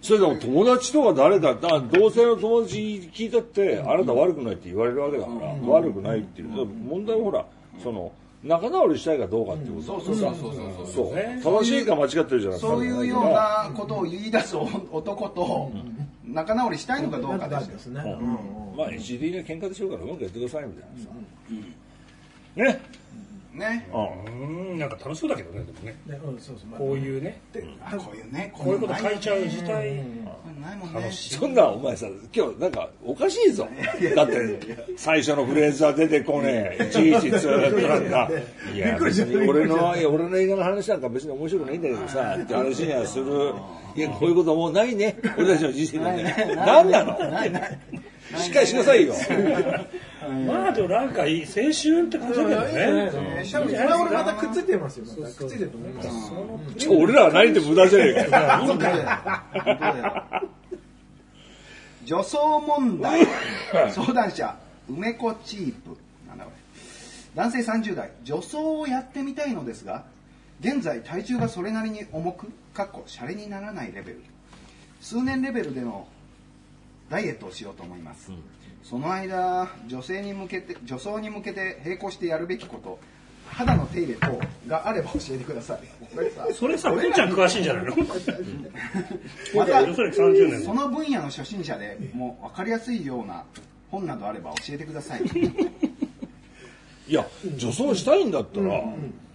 [0.02, 6.48] それでも友達とか誰かだ同性の友達聞いたってあなた悪くないって言われるわけだから、悪くないっていう。
[6.48, 7.44] 問題はほら
[7.82, 8.12] その
[8.44, 10.00] 仲直りしたいかどうかっていうこと。
[10.00, 11.62] そうそうそうそうそうそう。
[11.62, 15.72] 正しいか間違ってるじゃなくてそういうようなことを言い出す男と
[16.24, 17.72] 仲直りしたいのかどうかですよ。
[17.72, 18.02] ですね
[18.76, 22.80] まあ一時的な喧嘩でしょうからうまくやってくださいみたいなさ、ね
[23.56, 23.88] ね。
[23.92, 23.98] う
[24.34, 25.96] んうんなんか楽しそうだけどねでもね。
[26.06, 26.68] ねうんそうそう。
[26.68, 27.40] まあこういうね。
[27.84, 28.52] あこういうね。
[28.54, 29.96] こういうこと書いちゃう自体
[30.60, 31.10] ないもんね。
[31.12, 33.66] そんなお前さ今日なんかおかしいぞ。
[34.14, 36.86] だって最初のフレーズは出てこねえ。
[36.88, 37.68] いちいちっとな。
[37.98, 38.30] んか
[38.74, 43.54] いや別に俺のいや俺の映画の話なんか別に面白くないんだけどさって話にはする。
[43.96, 45.16] いやこういうこともうないね。
[45.38, 46.54] 俺たちの人生でね。
[46.56, 47.18] 何なの？
[47.30, 47.80] ないない
[48.36, 49.14] しっかりしなさいよ。
[50.46, 53.12] まあでもなんかいい青春って感じだけどね。
[54.12, 56.08] またくっついてますよくっついてると思います
[56.76, 58.66] ちょ俺らは何言って無駄じゃねえか。
[58.66, 60.48] よ
[62.04, 63.26] 女装問題。
[63.90, 64.56] 相談者
[64.88, 65.96] 梅子チープ
[67.34, 68.10] 男性30代。
[68.24, 70.04] 女装をやってみたいのですが
[70.60, 74.22] 現在体重がそれなりに重くかっこシャレにならないレベル。
[75.00, 76.08] 数年レベルでの
[77.08, 78.30] ダイエットをしようと思います、
[78.82, 82.98] その間女性に向けて女装に向けて並行してやるべきこと
[83.48, 85.78] 肌の手入れ等があれば教えてください。
[86.12, 87.94] これさそれさくんちゃん詳しいんじゃないの？
[89.54, 90.62] また要するに30年。
[90.62, 93.44] その分野の初心者でもう分かりやすいような
[93.88, 95.22] 本などあれば教えてください
[97.08, 98.82] いや女装したいんだったら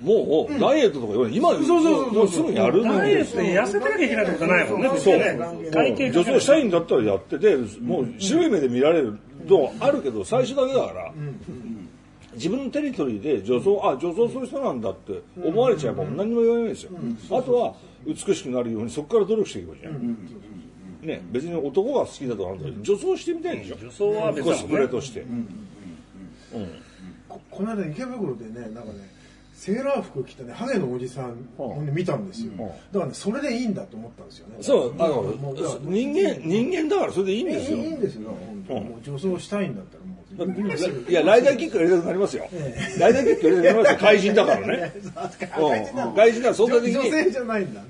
[0.02, 1.38] もうダイエットとか言わない。
[1.38, 4.90] 今もうすぐやるのダイエットで痩せてなきゃいけないってことないもんね。
[4.90, 5.20] 別そう。
[6.12, 11.14] 女装したいんだったらやっててもう白い目で見られるのあるけど最初だけだから
[12.34, 16.92] 自分のテリトリーで女装あ女装する人なんだって思われちゃえば何にも言わないですよ。
[17.32, 20.18] あとは美しくなるようにそこから努力していけばいいじゃん。
[21.04, 23.76] ね別に男が好きだとかなんだけど女装してみたいでしょ。
[23.82, 25.26] 女装は別コスプレとして
[27.32, 29.10] ここの間池袋でねなんかね
[29.54, 32.52] セーラー服着たねハゲのおじさんをね見たんですよ。
[32.92, 34.56] だからねそれでいいんだと思ったんですよね。
[34.62, 35.34] そうあの
[35.82, 37.78] 人間人間だからそれでいいんですよ。
[37.78, 38.30] いいんですよ。
[38.30, 40.22] 本当にもう女装したいんだったらもう
[41.10, 42.48] いや、ライダーキックやりたくなりますよ。
[43.00, 43.98] ライダーキックやりたくなりますよ。
[44.00, 44.94] 怪人だからね。
[46.06, 46.16] うん。
[46.16, 46.44] 怪人だ。
[46.44, 46.96] から相対的に。
[46.96, 47.82] 女性じゃないんだ。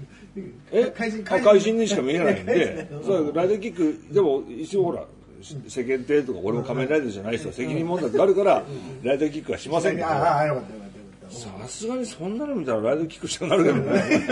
[0.71, 0.85] え？
[0.97, 5.05] 怪人あ怪人にしか見えないんで、そうライダーキック、でも一応ほら、
[5.41, 8.63] 世間体とか俺も仮面ライダーじゃない人は責任問題ってあるから、
[9.03, 14.27] ライダーキックはしませんけど、さすがにそんなの見たらライダーキックしたくなるけどね。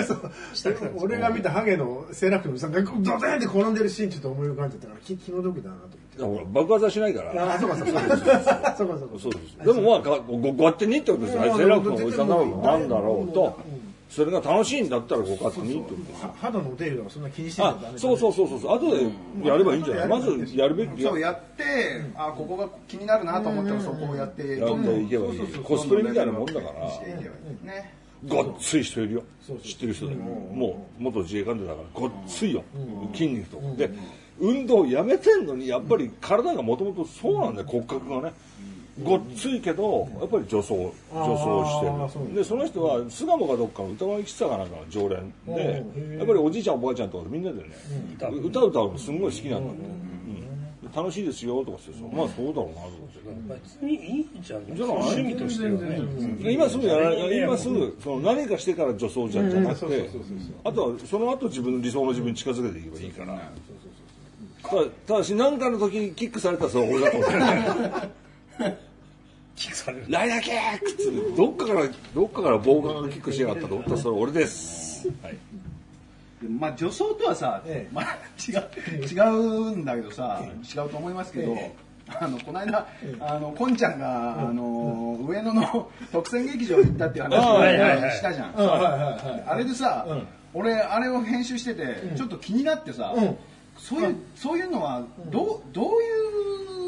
[0.97, 5.75] 俺が見たハゲのセーラー服のさんがドデーンって転んでるシーンちょっと思い浮かんじゃったから気気の毒だな
[6.17, 7.45] と思って爆発はしないから。
[7.45, 11.43] ああそうかそうかそうかそうかでもまあ、かごご勝手にってことですよ。
[11.43, 13.57] セーラー服のおじさんなのなんだろうと。
[14.09, 18.77] それが楽しいんだったらご勝手にってことは肌のお手入れとかそんな気にしてたらダあメそうそうそうそうそう。
[18.77, 20.07] 後でやればいいんじゃない？
[20.07, 21.63] まずやるべきそうやって、
[22.15, 25.39] あここが気になるなと思ったらそこをやってやっていけばいい。
[25.63, 27.71] コスプレみたいなもんだから。
[27.71, 27.93] ね。
[28.27, 29.23] ごっつい人いるよ。
[29.63, 30.87] 知ってる人でも。
[30.99, 31.87] う元自衛官でだから。
[31.93, 32.63] ごっついよ。
[33.13, 33.75] 筋肉と。
[33.77, 33.89] で
[34.39, 37.67] 運動やめてんのにやっぱり体がもともとそうなんだよ。
[37.67, 38.33] 骨格がね
[39.03, 42.35] ごっついけどやっぱり女装女装してる。
[42.35, 45.85] でその人は巣鴨かどっかの歌声喫茶かなんかの常連で
[46.17, 47.69] やっぱりおじいちゃんおばあちゃんとかみんなでね
[48.43, 49.81] 歌歌うのすんごい好きなんだって、
[50.85, 53.19] うん、楽しいですよとかってさまあそうだろうなと思って。
[53.49, 54.75] 別にいいじゃん。
[54.75, 56.51] じゃ趣味としてはね。
[56.51, 60.09] 今すぐやらない今すぐその何かしてから女装じゃじゃなくて
[60.63, 63.51] あとはその後自分の理想の自分に近づけていけばいいから。
[64.61, 68.77] ただただし何かの時にキックされたらそれは俺だと思って
[69.59, 70.05] キックされる。
[70.07, 73.91] ライダーキックっつってどっかからどっかから棒がキックしやがったと思った。
[73.91, 75.37] らそれ俺です、はい、
[76.47, 77.93] まあ女装とはさ、ええ。
[77.93, 81.75] まあ違う違うんだけどさ、違うと思いますけど、え
[82.07, 82.87] あのこの間、
[83.19, 89.43] あのこんちゃんが、あの上野の 特選劇場に行ったっていう話あをしたじゃん、うんはいはいはい。
[89.45, 90.27] あれでさ、うん。
[90.53, 93.37] 俺あれを編集してて、ちょっと気になってさ、うん。
[93.77, 96.78] そういうそういうのはどうどういう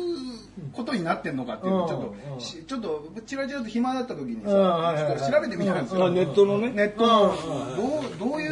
[0.74, 2.40] ことになってんのかっていうのをちょっと、うん。
[2.40, 4.96] しちょっとちらちらと暇だった時にさ、
[5.32, 6.72] 調べてみたんですよ、まあネットのね。
[6.72, 7.36] ネットの。
[7.76, 8.52] どうどういう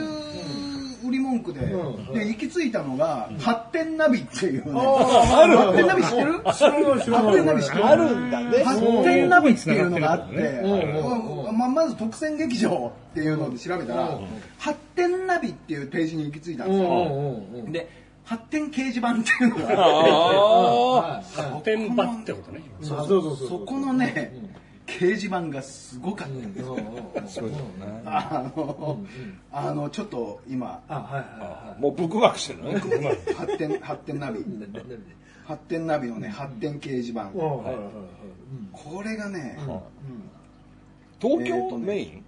[1.07, 2.13] 売り文句で、うん。
[2.13, 5.57] で行き着いたのが、発展ナビっていうね、ある。
[5.57, 6.39] 発展ナビ知ってる？
[6.43, 6.59] 発
[7.35, 7.85] 展ナビ知ってる？
[7.85, 8.63] あるんだね。
[8.63, 11.57] 発展ナビっていうのがあって、うん。
[11.57, 14.19] ままず特選劇場っていうので調べたら、
[14.59, 17.89] 発展ナビっていうページに行き着いたんですよ、で
[18.29, 21.41] 発展掲示板っていうのがあって。
[21.41, 22.61] あ発展場ってことね。
[22.79, 24.31] そうそうそうそこのね、
[24.85, 26.33] 掲示板がすごかった。
[26.33, 26.53] ん。
[26.53, 26.61] で
[27.27, 27.47] すよ、
[28.05, 28.99] あの、
[29.51, 30.79] あのちょっと今。
[31.79, 32.73] もうブックマークしてるの？
[32.73, 34.45] ね発展発展ナビ。
[35.45, 37.31] 発展ナビのね発展掲示板。
[37.31, 37.63] こ
[39.03, 39.57] れがね、
[41.19, 42.23] 東京メイン？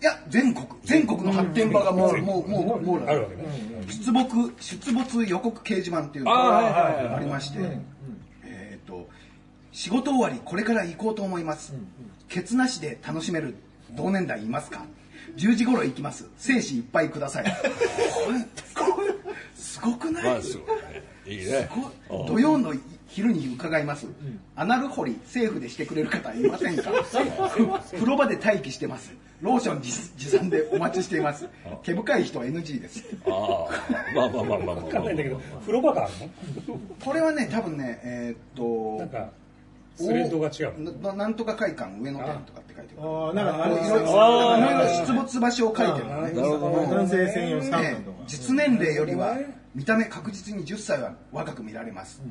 [0.00, 3.44] いや全国全国の発展場がもうもうもうもうあるわけね。
[3.88, 7.58] 出没出没予告掲示板っていうのがはいありまして
[8.44, 9.08] えっと
[9.72, 11.74] 仕事終わりこれから行こうと思います。
[12.28, 13.54] ケツなしで楽しめる
[13.92, 14.84] 同年代いますか
[15.36, 16.28] ？10時頃行きます。
[16.36, 17.44] 精子いっぱいください。
[17.44, 17.50] こ
[18.32, 19.14] れこれ
[19.54, 21.04] すごくない、まあすごいね。
[21.26, 21.46] いい。
[21.46, 21.68] ね
[22.08, 22.74] こ土曜の
[23.08, 24.06] 昼に伺います、
[24.56, 26.90] アナル掘り政府でしてくれる方いませんか？
[27.92, 29.12] 風呂場で待機してます。
[29.42, 31.46] ローション持持参でお待ちしています。
[31.82, 33.04] 毛深い人は NG です。
[33.26, 34.14] ああ。
[34.14, 34.74] まあまあまあまあまあ。
[34.76, 36.12] 分かんないんだけど風呂場がある
[37.04, 39.30] これはね多分ねえーっとのなんか
[39.96, 41.02] スレッドが違う。
[41.02, 43.08] ななんとか会館上野店とかって書いてある。
[43.08, 44.58] ああなんかあれいろいろあー。
[44.58, 46.06] いろいろ出没場所を書いてる。
[46.06, 46.70] のねなるほど。
[46.70, 48.16] ね男性専用サウナねとか。
[48.26, 49.36] 実年齢よりは
[49.76, 52.22] 見た目確実に10歳は若く見られます、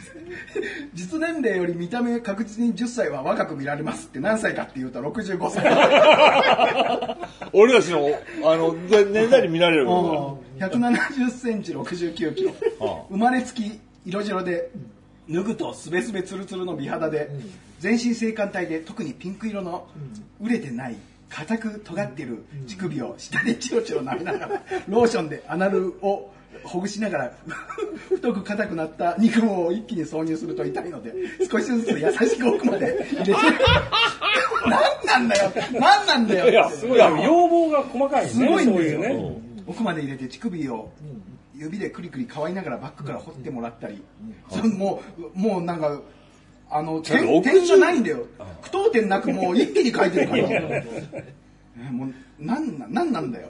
[0.94, 7.18] 実年齢より見た目確実に10歳は若く見られますって何歳かっていうと65歳。
[7.52, 8.08] 俺たちの
[8.50, 12.52] あので年代に見られる170センチ69キロ。
[12.80, 13.02] ああ。
[13.10, 14.70] 生まれつき色白で
[15.32, 17.30] 脱ぐとすべすべつるつるの美肌で
[17.80, 19.86] 全身性感帯で特にピンク色の
[20.40, 20.96] 熟れてない
[21.28, 26.30] 硬く尖っている乳首を下でチロチロ舐めながら ローションでアナルを
[26.62, 27.32] ほぐしながら
[28.10, 31.14] 太く硬くなった肉毛を一気に挿入すると痛いので
[31.50, 33.32] 少しずつ優しく奥まで入れて
[34.66, 36.50] 何なんだよ何なんだよ。
[36.50, 36.98] いやすごい。
[36.98, 39.42] 要望が細かいねすごいんですよね。
[39.66, 40.90] 奥まで入れて乳首を
[41.62, 44.02] 指でクリクリ乾いながらバックから掘ってもらったり、
[44.76, 45.02] も
[45.34, 46.00] うもうなんか
[46.68, 48.26] あの点奥点じゃないんだよ。
[48.62, 50.42] 句読点なくもう一気に書いてるから。
[51.78, 53.48] えもうなんななんなんだよ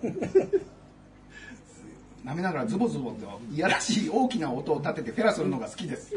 [2.25, 6.15] 舐めながらズボズボといやらしい大きな音を立ててフェラするのが好きです。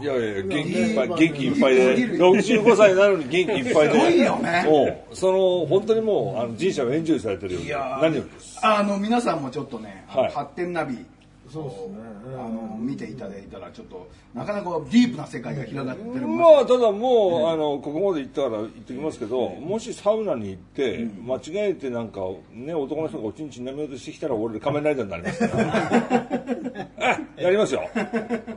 [0.00, 1.96] いやいや元気いっぱい元気いっぱいで。
[2.18, 3.92] 65歳なのに元気いっぱいで。
[3.92, 4.64] すごいよね。
[5.10, 8.58] うんその本当にもうあの人生をエンジョイされてるようで何よりです。
[8.62, 10.32] あの皆さんもちょっとね、はい。
[10.32, 11.04] 発展ナビ
[11.52, 11.98] そうですね。
[12.34, 16.26] あの見ていただいたらちょっとなかなかディープな世界が広がってる。
[16.26, 22.20] まあただもう、あのここまで行ったから言ってきますけど、もしサウナに行って、間違えてなんか
[22.52, 26.88] ね男の人がおちんちん舐めようとしてきたら俺仮面ライダーになりますから。
[27.36, 27.82] えやりますよ。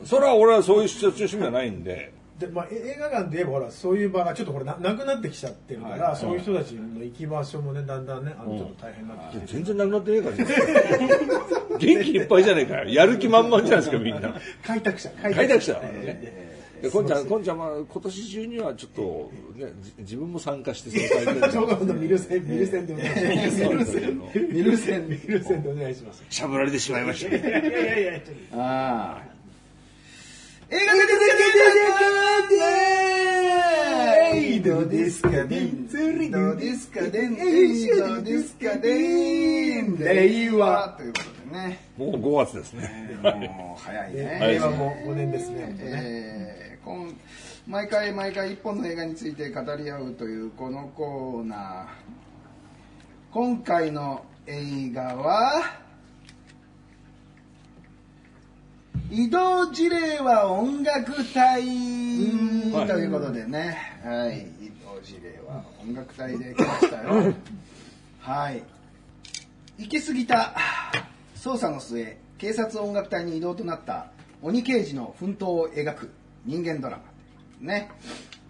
[0.05, 10.35] それは俺はそういう趣味はないんででまあ、え映画館で言えばほらそういう場がちょっとこれななくなってきちゃってるから、そういう人たちの行き場所もねだんだんねあのちょっと大変になってきて、全然なくなってねえから
[11.77, 14.35] 元気いっぱいじゃねえかよやる気満々じゃないですかみんな。
[14.65, 15.09] 開拓者。
[15.11, 15.81] 開開拓者。
[16.81, 23.59] でこんちゃん、こんちゃんは今年中にはちょっと、ね、じ自分も参加して、その大会小学校のミルセン、ミルセンでお願いします。
[23.61, 26.23] そうなんだけどミルセンミルセンでお願いします。
[26.29, 27.39] しゃぶられてしまいましたね。
[27.39, 28.21] いやいやいや、
[28.55, 29.34] ああ
[30.69, 31.19] 映画が出てき
[31.59, 31.75] た
[34.65, 35.69] どうですかね。
[36.31, 37.09] どうですかね。
[37.11, 39.83] どうですかね。
[39.99, 41.79] 令和ということでね。
[41.95, 43.19] もう5月ですね。
[43.21, 44.39] もう早いね。
[44.39, 45.65] はい令和も5年ですね。
[45.67, 45.91] 本当ね。
[45.93, 47.15] えーこん
[47.67, 51.85] 毎回毎回一本の映画について語り合うというこのコーナー。
[53.31, 55.84] 今回の映画は
[59.11, 67.33] 移動事例は音楽隊はいということでね、はい、移動事例は音楽隊で来ましたよ。
[68.19, 68.63] はい。
[69.77, 70.55] 行き過ぎた
[71.35, 74.07] 捜査の末、警察音楽隊に移動となった
[74.41, 76.11] 鬼刑事の奮闘を描く
[76.45, 77.03] 人間ドラマ。
[77.73, 77.91] ね。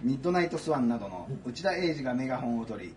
[0.02, 2.94] ミッドナイトスワンなどの内田英二がメガホンを取り、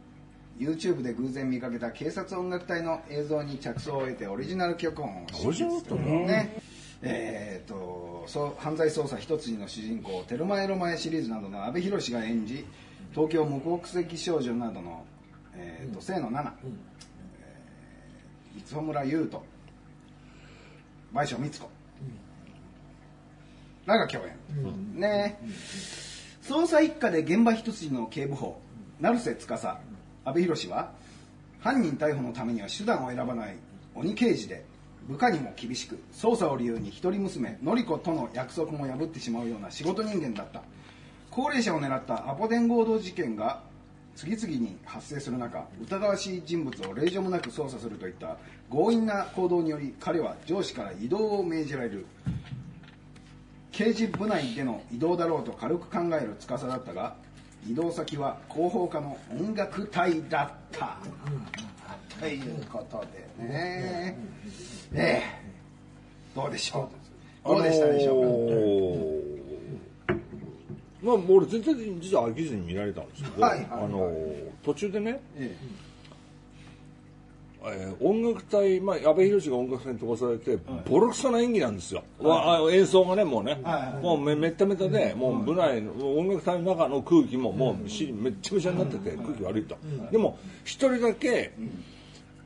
[0.64, 6.77] YouTube で偶然見かけた警察音楽隊の映像に着想を得てオリジナル曲音をオリジナルだったね。
[7.02, 12.66] えー、とそう犯罪捜査一筋の主人公「テルマエロマエ」シリーズなどの阿部寛が演じ
[13.12, 15.04] 東京無国籍少女などの、
[15.54, 19.42] えーと清野菜名、えー、磯村優斗
[21.12, 21.68] 倍賞光子
[23.86, 25.38] らが共演、ね
[26.42, 28.60] 捜査一課で現場一筋の警部補
[29.00, 29.78] 成瀬司。
[30.24, 30.92] 阿部寛は
[31.60, 33.56] 犯人逮捕のためには手段を選ばない
[33.94, 34.64] 鬼刑事で
[35.08, 40.62] 部下にも厳しく捜査を理由に一人娘典子との約束も破ってしまうような仕事人間だった。
[41.30, 43.62] 高齢者を狙ったアポ電強盗事件が
[44.16, 48.36] 次々に発生する中疑わしい人物を令状もなく捜査するといった
[48.70, 52.06] 強引な行動により彼は上司から移動を命じられる。
[53.70, 57.14] 刑事部内での移動だろうと軽く考える司だったが
[57.66, 60.96] 移動先は広報課の音楽隊だった、
[62.18, 63.04] ということ
[63.38, 64.16] でね、
[64.94, 65.22] ええ。
[66.34, 66.88] どうでしょ
[67.44, 67.48] う？
[67.48, 69.18] どうでしたでしょうか、あのー
[71.00, 73.84] まあ、俺全然実は飽きずに見られたんですけど、はいはいはい。
[73.84, 74.12] あの
[74.64, 75.56] 途中でね、ええ。
[75.74, 75.88] ー
[78.00, 80.56] 音楽隊、まあ、阿部寛が音楽隊に飛ばされて、
[80.88, 84.02] ボロクソな演技なんですよ、わあ演奏がねもうね、はいはい。
[84.02, 89.76] もうめめっためたで、もう部内の音楽隊の中の空気ももうしめっちゃめちゃになってて、空気悪いと、
[90.10, 91.52] でも一人だけ、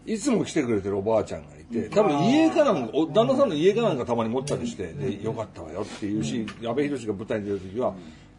[0.06, 2.88] いつも来てくれてるおばあちゃんがいて、多分家かなん。
[2.88, 7.94] か、お旦那さんの家かなんかたまに持ったりして、で、よかったわよっていうし、阿部寛が舞台に出るときは、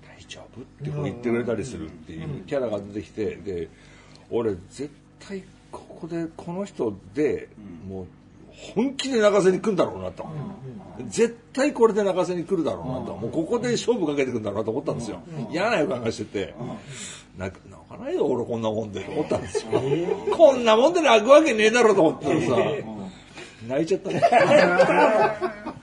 [0.06, 3.69] 大丈夫ってこう言ってくれたりするっていうキャラが出てきて、で、
[4.30, 7.49] 俺絶対ここでこの人で、
[7.88, 8.08] もう
[8.76, 10.26] 本気で泣かせに来るんだろうなと。
[11.08, 13.16] 絶対これで泣かせに来るだろうなと。
[13.16, 15.22] もうここで勝負かけてくるんだろうなと思ったんですよ。
[15.52, 16.54] 嫌な予感がしてて。
[17.38, 19.72] 泣か泣かないよ俺こんなもんでと思ったんですよ。
[20.32, 22.48] こんなもんで泣くわけねえだろうと思ったらさ、
[23.68, 24.22] 泣いちゃったね。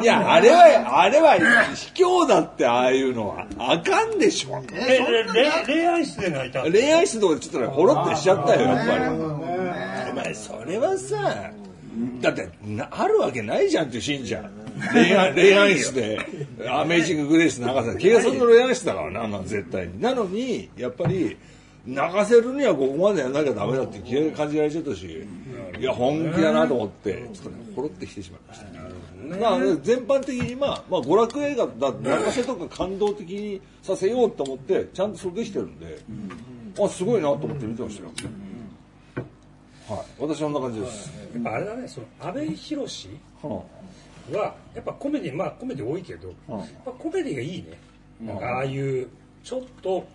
[0.00, 1.34] いや、あれは、あれは
[1.74, 3.46] 卑怯だってああいうのは。
[3.58, 4.62] あかんでしょ。
[4.72, 5.26] えれ
[5.66, 9.00] 恋愛室で泣いた恋愛室とかでちょっとね、ほろってしちゃったよ、やっぱり。
[9.00, 9.08] ね
[10.12, 11.50] お前、それはさ、
[12.20, 14.50] だってな、あるわけないじゃんって信じゃん。
[14.92, 16.18] 恋愛、恋愛室で、
[16.68, 20.00] アメージンググレース流せ警察の恋愛室だからな、あんなの絶対に。
[20.00, 21.36] なのに、やっぱり、
[21.86, 23.98] 泣かせるにはここまでやんなきゃダメだって
[24.30, 25.26] 感じられちゃったし、
[25.78, 28.66] いや、本気だなと思って、ちょっとね、ほろってきてしまいました。
[29.40, 35.98] まあ、全般的に、まあ、まあ、娯楽映画だ、泣かせとか感動的にさせようと思って、ちゃんとそれできてるんで、
[36.80, 38.10] あ、すごいなと思って見てましたよ。
[39.88, 41.12] はい、私はそんな感じです。
[41.34, 42.78] やっぱあれだねその阿部寛
[43.42, 43.62] は
[44.36, 46.58] はやっぱコメディまあコメディ多いけど、うん。
[46.58, 47.78] やっぱコメディがいいね、
[48.20, 49.08] なんかああいう
[49.42, 50.06] ちょっと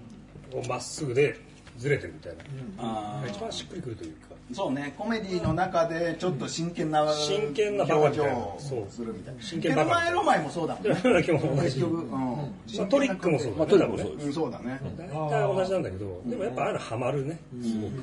[0.68, 1.36] まっすぐで
[1.78, 2.44] ずれてるみたいな、
[2.78, 4.28] あ一番しっくりくるというか。
[4.52, 4.94] ーそうね。
[4.98, 8.92] コメディの中でちょっと真剣な真剣な表情をそう。
[8.92, 9.42] するみたいな。
[9.42, 10.12] 真剣バカみたいな。
[10.12, 10.90] テルマエロマエもそうだもんね。
[11.02, 12.16] 結局、うん。
[12.16, 14.80] まあ、トリックもそうだ、まあトリックもそうそうだね。
[14.98, 17.94] 大体同じなんだけど、でもやっぱああいうのハマるね、すごく。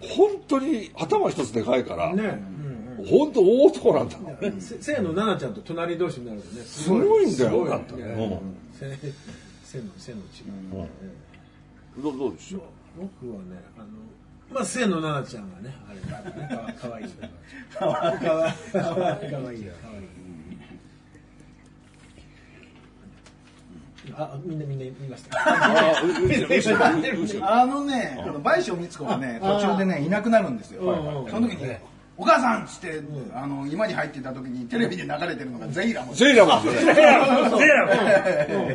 [0.00, 2.42] 本当に頭一つでかいから、ね、
[3.08, 4.18] 本当大男なんだ。
[4.40, 6.62] うん、せ清野奈々ちゃんと隣同士になるとね。
[6.62, 7.50] すすごいんだよ。
[7.50, 7.68] すごい。
[7.68, 8.40] うね
[8.72, 8.98] せ
[9.64, 12.02] 背の背の違い、ん。
[12.02, 12.62] どどうでしょう？
[13.22, 13.86] 僕はねあの
[14.52, 17.08] まあ清野奈々ちゃんがねあれだねかわかわいい。
[17.72, 18.20] かわいい。
[18.20, 19.30] かわいい。
[19.30, 19.64] かわいい
[24.14, 25.38] あみんなみんな見ました。
[27.42, 30.82] あのね、倍賞光子がね、途中でね、いなくなるんですよ。
[31.30, 31.66] その時に、
[32.18, 33.02] お母さんっつって、
[33.34, 36.14] あの今に入ってた時にテレビで流れてるのがゼイラム。
[36.14, 36.50] ゼイラム。
[36.62, 37.58] ゼーラム。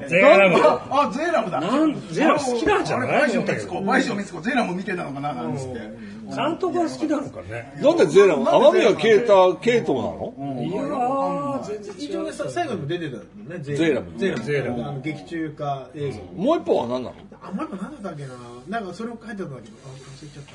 [0.08, 0.58] ゼーラム。
[0.64, 1.60] ああゼイラムだ。
[1.60, 3.10] なんゼイラム好きなんじゃない？
[3.10, 5.80] あれ倍賞光子倍賞光子ゼイラム見てたのかななんつって。
[6.36, 7.74] 監督が好きなのかね。
[7.82, 8.46] なんでゼイラム？
[8.46, 10.34] 天宮啓太、啓太なの？
[10.62, 13.60] いやー全然一応最後にも出てたのね。
[13.64, 14.44] ゼゼイラムゼイラム。
[14.44, 14.84] ゼイラム。
[14.88, 16.22] あの劇中歌映像。
[16.42, 17.16] もう一本は何なの？
[17.42, 18.34] あもう一個何だったっけな。
[18.68, 19.70] なんかそれを書いてたんだけ。
[19.70, 20.52] どあ忘れちゃった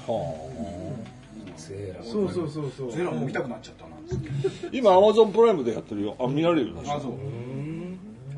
[1.57, 2.01] ゼーラ。
[2.01, 2.93] ムそうそうそうそう。
[2.93, 3.91] ゼイラム見たくなっちゃったな。
[4.73, 6.17] 今、アマゾンプライムでやってるよ。
[6.19, 6.77] あ、見られるよ。
[6.87, 7.13] あそう。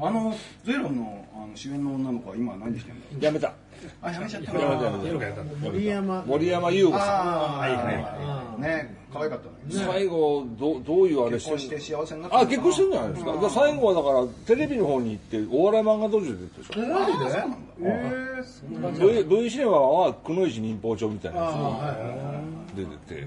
[0.00, 0.32] あの
[0.64, 3.52] ゼイラムのあの主演の女の子は今何してんだろうやめた。
[4.00, 4.52] あやめちゃった。
[4.52, 13.32] 森山森山優子さああはいはいね可愛かった最後、どうどういうあれ結婚して幸せになったあ、結婚してるんじゃないですか。
[13.40, 16.86] で最後はだから、テレビの方に行って、お笑い漫画道場で出てるでしょ？
[16.86, 17.58] マジでそうなんだ。
[17.80, 21.52] えー V, v シネマは、くのいち忍法帳みたいなやつ。
[21.54, 22.37] があはいはいはい
[22.84, 23.26] 出てて、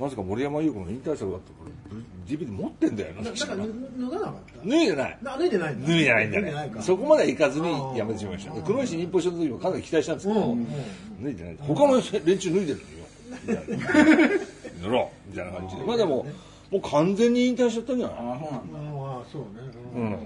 [0.00, 3.64] なぜか森山優子の引退作だって、これ、DVD 持ってんだよな、なんか脱脱がな
[4.26, 4.68] かった？
[4.68, 5.18] 脱いでない。
[5.22, 6.72] な脱いでない脱いでないんだね。
[6.80, 8.52] そこまではいかずにやめてしまいました。
[8.62, 10.56] 黒石忍法書の時もかなり期待したんですけど、
[11.22, 11.56] 脱いでない。
[11.60, 12.78] 他の連中脱いでるのよ。
[13.46, 14.28] みたいな
[14.82, 15.84] 脱ろうみたいな感じで。
[15.84, 16.26] まあでも、
[16.70, 18.16] もう完全に引退しちゃったんじゃない？
[18.18, 19.48] あそうなんだああそうね
[19.96, 20.16] うん。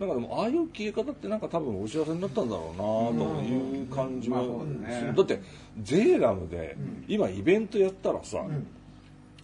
[0.00, 5.12] なんかでも、ああいう消え方ってなんか多分お知らせになったんだろうなという感じはね。
[5.14, 5.42] だって、
[5.82, 6.74] ゼーラムで
[7.06, 8.38] 今イベントやったらさ、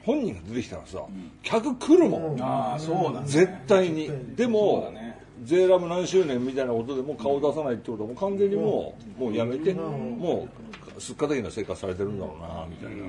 [0.02, 1.04] 本人が出てきたらさ、
[1.42, 2.40] 客来るもん。
[2.40, 3.26] ああそうだね。
[3.26, 4.11] 絶対に。
[4.34, 5.18] でもだ、ね。
[5.44, 10.48] ゼーラム何周年みたいなことでも顔出さないってことはもう完全にもう、もうやめて、も
[10.96, 13.04] うすっか的な生活されてるんだろうなみたいな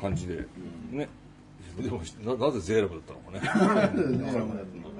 [0.00, 0.46] 感じで、
[0.92, 1.08] ね。
[1.76, 4.00] でもななぜゼーラムだったのかね。
[4.16, 4.93] ゼイラムだったの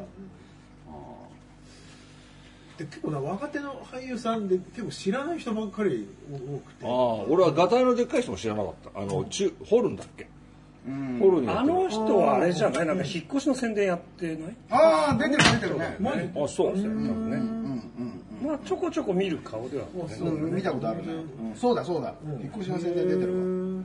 [2.77, 6.87] かで結構な若手の俳優さんで結構知らない人ばっかり多くて。
[6.87, 6.91] ああ、
[7.29, 9.01] 俺はガタイのでっかい人も知らなかった。
[9.01, 10.27] あの、中ホルンだっけ、
[11.21, 12.87] ホルンやあの人はあれじゃない？
[12.87, 14.57] なんか引っ越しの宣伝やってない？
[14.71, 16.33] ああ出てる出てるね。
[16.37, 16.73] あ、そう。
[16.73, 17.65] 多分ね。
[18.47, 19.87] まあちょこちょこ見る顔では
[20.51, 21.13] 見たことあるね。
[21.13, 21.55] うん。
[21.57, 22.15] そうだそうだ。
[22.43, 23.33] 引っ越しの宣伝出てる
[23.79, 23.83] わ。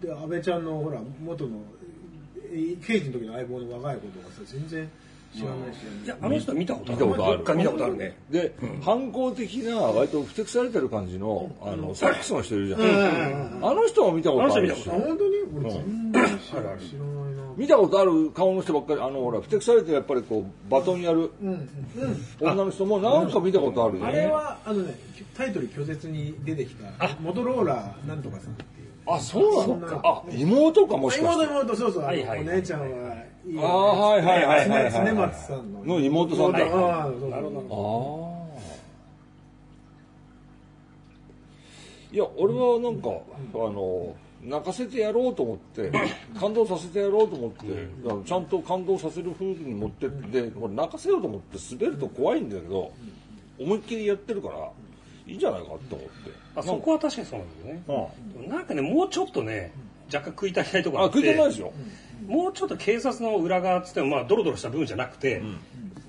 [0.00, 1.60] で安倍ちゃんのほら元の
[2.52, 4.90] え刑事の時の相棒の若い子とかさ全然
[5.34, 6.98] 知らないし、いやあの人は見たことある。
[6.98, 7.36] 見たことある。
[7.36, 8.16] どっか見たことあるね。
[8.30, 12.80] で、反抗的な割とふてくされてる感じの、あの、サックスの人いるじゃん。
[13.62, 14.58] あの人も見たことあるし。
[14.58, 15.36] あの人見たこあ本当に？
[15.58, 16.74] 俺全然知らない
[17.34, 21.68] な見たことある顔の人ばっかり、あの、ほら、ふてくされてやっぱりこう、バトンやるうんうん
[22.40, 24.26] 女の人もなんか見たことあるよあれね。
[24.26, 24.94] はあのね
[25.34, 26.84] タイトル拒絶に出てきた
[27.20, 28.68] モトローラーなんとかさんっていう。
[29.06, 30.00] あ、そうなのか。
[30.04, 31.44] あ、妹かもしかして。
[31.44, 32.40] 妹妹そうそう、あのはいはい。
[32.40, 35.84] お姉ちゃんはいいああ、はいはいはいはいは松さんの。
[35.84, 36.58] の妹さんだ。
[36.58, 38.36] あああそうなるほあ。
[42.14, 43.08] いや、俺はなんか、
[43.54, 44.14] あの、
[44.46, 45.90] 泣かせてやろうと思って、
[46.38, 47.66] 感動させてやろうと思って、
[48.24, 52.92] ちゃんと感動させる風に持ってって、これ泣かせようと思って滑ると怖いんだけど、
[53.58, 54.70] 思いっきりやってるから、
[55.26, 56.10] いいんじゃないかって思って。
[56.54, 57.82] あそこは確かにそうなんだよね。
[57.88, 58.42] うん。
[58.42, 59.72] でもなんかねもうちょっとね
[60.12, 61.72] 若干食い足りないところあ、あって食いてないですよ。
[62.28, 65.42] もうちょっと警察の裏側っつってもまあドロドロした部分じゃなくて、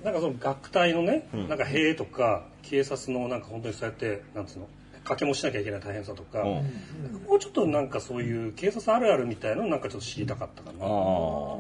[0.04, 4.68] なんかその学隊のね、なんか兵とか警察のなんか本当にそうやってなんつうの
[5.08, 6.64] 掛け持ちしなきゃいけない大変さとか、うん
[7.28, 10.86] もうちょっとなんかそういう警察あるあるみたいなのなんかちょっと知りたかったかな。
[10.86, 10.88] あ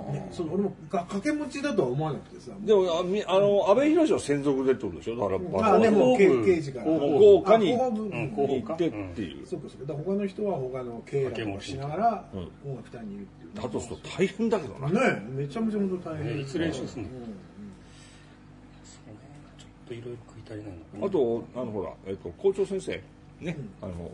[0.09, 0.13] あ。
[0.13, 5.17] ねそう俺もが掛け持ちだとは思わなくてさでも、あみあの、安倍博は専属でってことでしょ？
[5.17, 9.45] だから、あでも刑事から豪華に行ってっていう。
[9.45, 12.25] そうかそうかだから他の人は他の経営をしながら
[12.65, 14.89] 音楽隊にいるっていうだとすると大変だけどな。
[14.89, 19.19] ねめちゃめちゃ本当大変ねいつ練習すんのそうね
[19.57, 21.07] ちょっといろいろ食い足りないのかな。
[21.07, 23.03] あと、あの、ほら、えっと、校長先生、
[23.39, 24.11] ね、あの、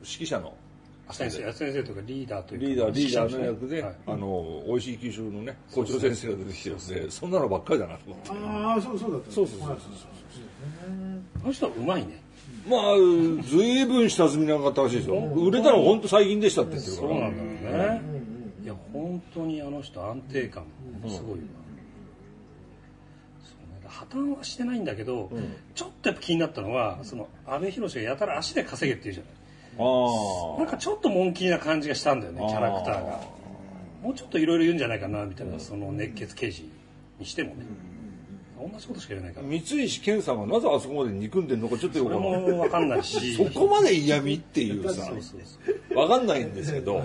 [0.00, 0.54] 指揮者の
[1.10, 8.30] 先生先生とかリーダーというかリーダー、リーダーの役で、はいあの、美味しい九州のね、校長先生が出てきてるんで、そんなのばっかりだなと思って。
[8.30, 9.78] ああそうそうだったそうそうそうそうはい
[11.42, 12.20] あの人はうまいね。
[12.68, 12.94] まあ、
[13.48, 15.16] ずいぶん下積みなかったらしいですよ。
[15.16, 17.08] 売れたの本当最近でしたって言ってるから。
[17.08, 18.02] そうなんだよね。
[18.64, 20.64] いや本当にあの人安定感
[21.08, 21.65] すごいわ。
[23.88, 25.30] 破綻はしてないんだけど、
[25.74, 29.32] ちょっとやっぱ気になったのはその安倍博がやたら足で稼げって言うじゃない。
[29.78, 33.20] あなんかちょっとモンキーな感じがしたんだよねキャラクターが。
[34.02, 36.70] もうちょっといろいろ言うんじゃないかなみたいなその熱血刑事
[37.18, 37.66] にしてもね。
[38.58, 39.46] 同じことしか言えないから。
[39.46, 39.50] あ。
[39.50, 42.52] 三石健さんがなぜあそこまで憎んでるのかちょっとよくわかんない。
[42.52, 43.34] もわかんないし。
[43.34, 45.98] そこまで嫌味っていうさそうそうそう。
[45.98, 47.04] わかんないんですけど、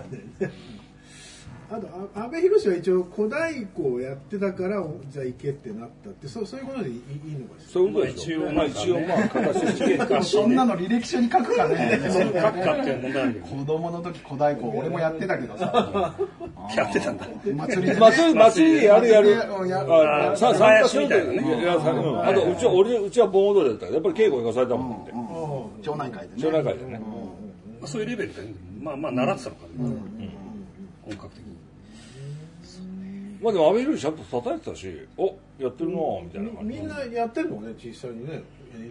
[1.72, 3.38] あとあ阿部寛は一応小太
[3.74, 8.52] 鼓をやってたからじゃあ行けってなったってそうそういうことでいいいいのかしらそういうことでしょ。
[8.52, 10.24] まあ一応まあ形として。
[10.24, 16.14] そんなの履歴書に書くかね書くかっていう問題子供の時小太鼓俺もやってたけどさ
[16.76, 19.36] やってたんだ祭りでね祭り、祭りやるやる。
[19.38, 25.12] 祭りやるあさ参加するみたいなねいやさうんあと、うちは、俺、うちは盆踊りだったから、やっぱり稽古行かされたもんって。
[25.82, 27.02] 町内会でね町内会でね。
[27.80, 28.42] まあそういうレベルで
[28.82, 29.90] まあまあ習ってたのかな
[31.04, 31.51] 本格的に
[33.42, 36.78] まあでも、阿部寛ちゃんと叩いてたし、お、やってるなぁ、みたいな感じ。
[36.78, 38.44] みんなやってんのね実際にね。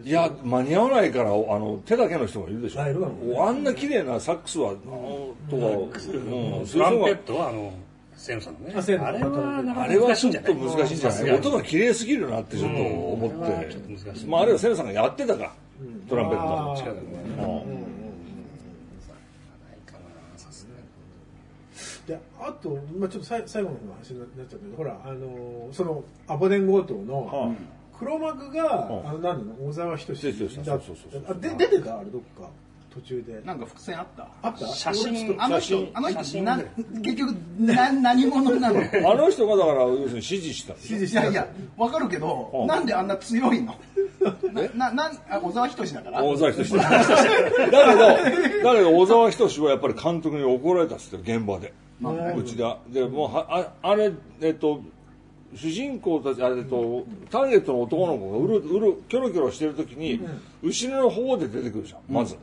[0.04, 2.82] いや、間に合わないから、あの、手だけの人もいるでしょ。
[2.82, 3.14] あいるわね。
[3.32, 7.72] おあんな綺麗なサックスは、あのとは、うん、トランペットはあの
[8.16, 8.74] センさんのね。
[8.74, 11.30] あれはなかあなか難しいんじゃれはちょっないと難しいんじゃない？
[11.38, 15.52] 音が綺麗すぎるなってちょっと思って、まああれはセンさんがやってたから、
[16.08, 17.06] トランペットの力でね。
[17.38, 17.90] うん
[22.10, 27.52] であと、まあ、ちょっとさい最後の話になっちゃうけどほらあのーそのアポ電強盗のは
[27.98, 28.88] 黒幕が、あ。
[29.12, 31.24] のなんだの小沢仁志そうそうそうそうそう。
[31.28, 31.98] あで出てた？
[31.98, 32.48] あれどっか？
[32.94, 33.40] 途中で。
[33.44, 34.26] なんか伏線あった？
[34.42, 34.66] あった？
[34.68, 35.36] 写真？
[35.38, 35.84] あの写真。
[35.86, 36.58] 人あの写真人な
[37.02, 38.80] 結局な何者なの？
[39.12, 40.72] あの人がだから要するに指示した。
[40.72, 41.46] んですよいやいや
[41.76, 43.74] わかるけどうんなんであんな強いの？
[44.74, 46.24] なななんあ小沢仁志だから？
[46.24, 46.76] 大沢仁志。
[46.78, 53.46] だけどだけど小沢仁志はやっぱり監督に怒られたっつって現場でうちででもうは
[53.82, 54.80] ああれえっと
[55.54, 60.20] 主人公たちあれとターゲットの男の子がうるうるキョロキョロしてる時に、
[60.62, 62.00] 後ろの方で出てくるじゃん。
[62.08, 62.36] まず、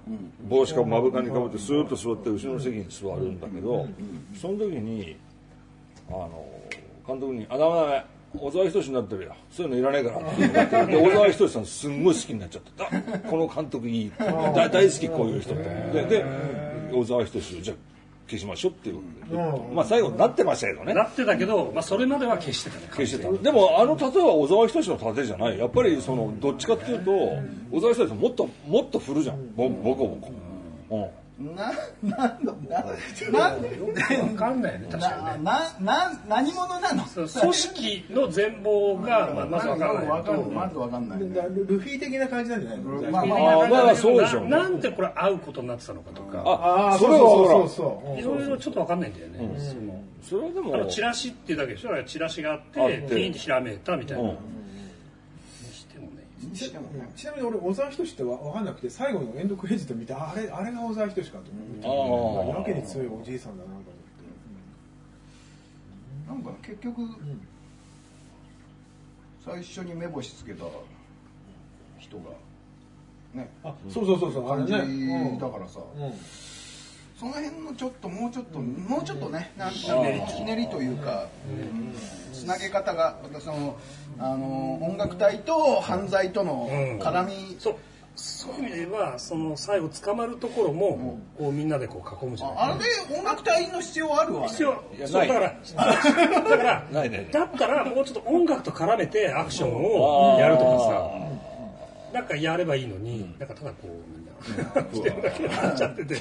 [0.49, 3.87] 帽子か目深にかぶってスーッと座って後ろの席に座るんだけど、
[4.35, 5.15] その時に
[6.09, 6.45] あの
[7.07, 8.05] 監督に「あダメダメ。
[8.37, 9.35] 小沢仁志になってるよ。
[9.49, 14.11] そういうのいらねえから」って言ってで 小沢仁志さんすんごい好きになっちゃってあこの監督いい。
[14.19, 15.63] だ大好きこういう人って。
[15.93, 16.25] でで
[16.91, 17.77] 小沢仁志をじゃあ
[18.30, 20.93] 消しましょうっていうことでまあ最後になってましたけどね。
[20.93, 22.88] なってたけど、まあ、それまでは消してたね。
[22.91, 23.32] 消してた。
[23.32, 25.57] でもあの盾は小沢仁志の盾じゃない？
[25.57, 27.11] やっぱりそのどっちかっていうと
[27.71, 29.55] 小沢仁志さんもっともっと振るじゃん。
[29.55, 30.32] ボボコボコ、
[30.91, 31.05] うん
[31.39, 31.71] な
[32.01, 37.03] なんだななんで分かんないよね確かにねななな何者なの？
[37.05, 40.07] 組織の全貌が、まあ、まず分からない。
[40.07, 43.11] わかんないとまずわかんないだルルフィ的な感じなんじゃないの？
[43.11, 44.43] まあまあああまあそうでしょう。
[44.45, 46.41] ねななんでこれ会うことになってたのかとか。
[46.41, 48.07] ああそれはそうそう。
[48.07, 52.03] そういろいろちょっっと分かんないんだよね、そのそれはでもあのチラシっていうだけでしょ？
[52.03, 53.38] チラシがあってピーンって。
[53.38, 54.33] ひらめいたみたいな、
[56.53, 56.79] ちちな
[57.31, 61.45] みに俺小沢仁志ってわ分かんなくて最後のエンドクレジット見てあれあれが小沢仁志かと
[61.88, 62.71] 思って。
[62.71, 63.83] やけに強いおじいさんだなと思っ
[66.43, 66.47] て。
[66.47, 67.01] なんか結局、
[69.43, 70.65] 最初に目星つけた
[71.97, 72.23] 人が
[73.33, 73.49] ね。
[73.63, 76.03] あそうそうそうそうあれ感じねだからさ、うん。
[76.03, 76.13] うん
[77.20, 81.93] その辺のちょっともうちょっと、もうちょっとねなんかねひねりというか、うん。
[82.32, 83.76] つなげ方がその
[84.20, 87.76] あの音楽隊と犯罪との絡み、そう。
[88.20, 92.57] そういう意味で言えばその最後捕まるところも、こうみんなでこう囲むじゃない。
[92.57, 94.84] ああれで音楽隊の必要あるわね必要。
[95.05, 95.55] そうだから
[96.49, 101.28] だからないないだったらもうちょっと音楽と絡めてアクションをやるとかさ。
[102.13, 103.88] なんかやればいいのに、なんかただこう
[104.18, 106.15] みんな してるだけになっちゃってて。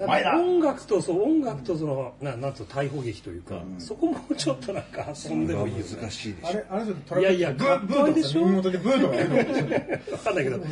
[0.00, 5.84] 音楽とそう音楽とそのななんと逮捕劇というか、そこもちょっとなんか遊んでもいいよね。
[6.00, 9.36] 難しいでしあれあれちょっとトラいやいやブーブーとかさ耳元でブーとかやるの？
[9.36, 10.66] 分かんないけどカ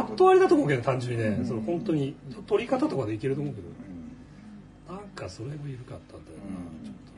[0.00, 2.14] ット割りだと思うけど単純にね、その本当に
[2.46, 6.38] 取り方とかでいけると思うけど、なんかそれも緩かったんだよ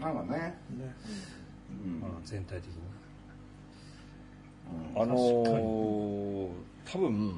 [0.00, 0.26] な、なん。
[0.26, 0.54] かね。
[2.00, 2.72] まあ、全体的に
[4.94, 6.48] あのー
[6.90, 7.34] 多分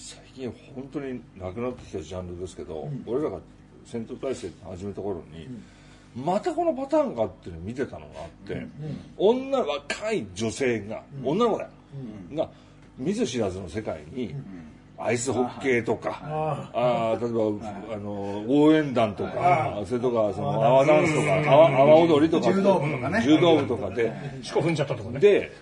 [0.00, 3.38] 最近本当になくなってきたジャンルですけど、俺らが
[3.84, 5.46] 戦闘態勢始めた頃に、
[6.16, 8.66] またこのパターンかっていうのを見てたのがあって、
[9.18, 11.70] 女若い女性が、女の子だよ、
[12.34, 12.48] が
[12.96, 14.34] 見ず知らずの世界に、
[14.96, 16.18] アイスホッケーとか、
[16.74, 17.20] あー。
[17.20, 23.22] 例えばあの応援団とか、それとかその泡ダンスとか泡泡踊りとか柔道部とかね。
[23.22, 25.20] 柔道部とかで四股踏んじゃったとかね。
[25.20, 25.52] で、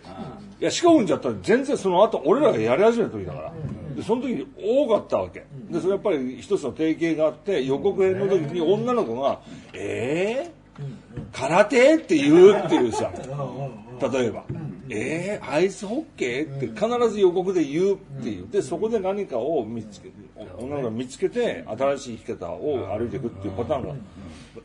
[0.60, 3.52] いや、四股踏んじゃったら全然その後、俺らがやり始めた時だから。
[3.98, 5.44] で、その時に多かったわけ。
[5.70, 9.40] で、それやっぱり一つの提携があって、予告編の時に女の子が、
[9.72, 11.96] えー、空手？
[11.96, 14.44] って言うっていうさ、例えば、
[14.88, 16.56] えー、アイスホッケー？
[16.56, 18.48] って必ず予告で言うっていう。
[18.48, 20.12] で、そこで何かを見つけ、
[20.60, 23.94] 女の子が見つけて、新しい生き方を歩いていくっていうパターンが、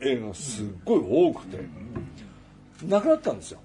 [0.00, 1.58] 映画がすっごい多くて、
[2.86, 3.58] なくなったんですよ。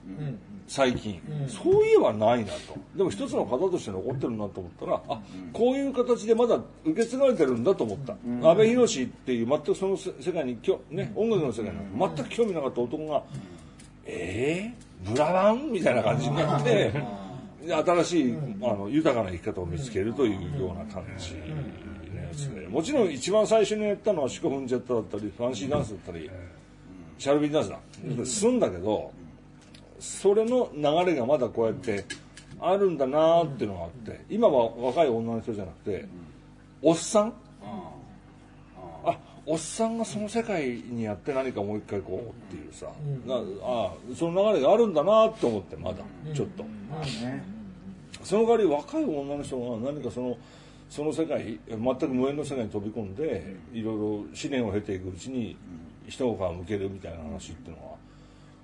[0.70, 2.78] 最近、そういえばないなと。
[2.96, 5.20] でも一つの型として残ってるなと思ったらあ
[5.52, 8.14] こういう形でまだ受け継がれてるんだと思った、
[8.48, 13.24] 阿部寛っていう全くその世界にきょ、ね、音楽の世界に全く興味なかった男が
[14.06, 15.72] えー、ブラバン？
[15.72, 16.92] みたいな感じになって
[17.68, 21.34] 新しいあの豊かな生き方を見つけるというような感じ。
[21.36, 26.30] のやつでもちろん一番最初にやったのはシコフンジェットだったりファンシーダンスだったり
[27.18, 27.80] シャルビンダンスだ。
[28.26, 29.12] すんだけど
[30.00, 32.06] それの流れがまだこうやって
[32.60, 36.06] あるんだなっていうのがあって今は若い女の人じゃなくて
[36.82, 37.34] おっさん？
[39.06, 42.88] あおっさんがその世界にやって何かもう一回こうっていうさ、
[43.26, 45.97] なあその流れがあるんだなって思ってまだ
[46.34, 47.43] ちょっと、まあね。
[48.24, 50.38] その代わり若い女の人が何かその
[50.89, 55.56] その世界全く無縁の世界に飛び込んでいろいろ試練を経ていくうちに
[56.08, 56.22] 一皮
[56.58, 57.95] むけるみたいな話っていうのは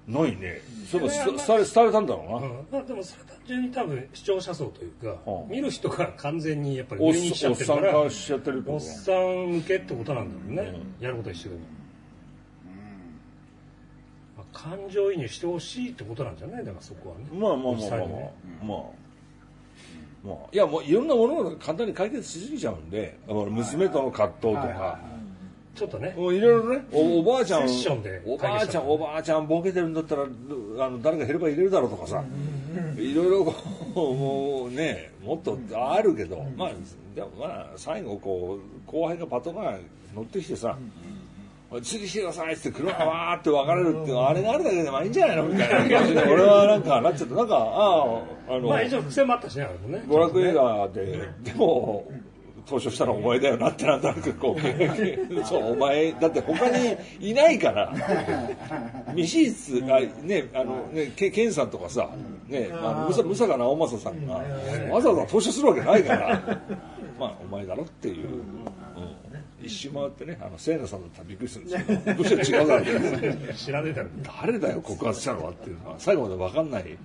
[0.08, 0.62] ないね。
[0.90, 2.68] それが伝伝え伝えたんだろうな、うん。
[2.72, 5.50] まあ、でもそれ単純に多分視聴者層というか、うん。
[5.50, 11.62] 見る人が完全にやっぱりおっ上にしちゃおってさんっるから化しちゃってるってこおっさん向けってことなんだろうね、やることは一緒でも、
[14.38, 16.66] まあ、感情移入してほしいってことなんじゃない？
[16.66, 17.26] だからそこはね。
[17.30, 18.08] とまあまあまあまあまあ、
[18.64, 18.78] まあ。
[20.26, 25.00] まあ、いやもういろんなものが簡単に解決しすぎちゃうんで娘との葛藤とか、
[25.76, 26.14] ちょっとね。
[26.18, 26.86] もういろいろね。
[26.92, 27.68] おおばあちゃん。
[27.68, 32.24] セッションでおばあちゃんおばあちゃんボケてるんだったらあの誰か減れば入れるだろうとかさ。
[32.98, 33.54] いろいろこ
[33.96, 36.72] うもうねもっとあるけどまあ
[37.16, 39.80] でもまあ最後こう後輩がパトカー
[40.14, 40.78] 乗ってきてさ
[41.82, 50.04] 「釣りしてください」って車がわーって分かれるっていうのあれがあるだけでまあいいんじゃないのみたいな感じで俺はなんかなっちゃってなんかあああのまあ一応伏線もあったしねあれもね。
[50.06, 52.06] 娯楽映画で、でも、
[52.66, 54.62] 投書したのはお前だよなってなんとなくこう、
[55.46, 57.94] そう、お前、だって他にいないから、
[59.16, 62.10] 未進出、あね、あの、ね、ケケンさんとかさ、
[62.48, 64.36] ね、あの、ムサムサガ直政さんが、
[64.94, 66.60] わざわざ投書するわけないから、
[67.20, 69.16] まあ、お前だろっていう、うん。
[69.64, 74.10] 一周回ってね、あの、セイナさんだったらびっくりするんですけど、どうして違うだろう知らねえだろ。
[74.44, 75.96] 誰だよ告発したのはっていうのは。
[75.98, 76.98] 最後まで分かんない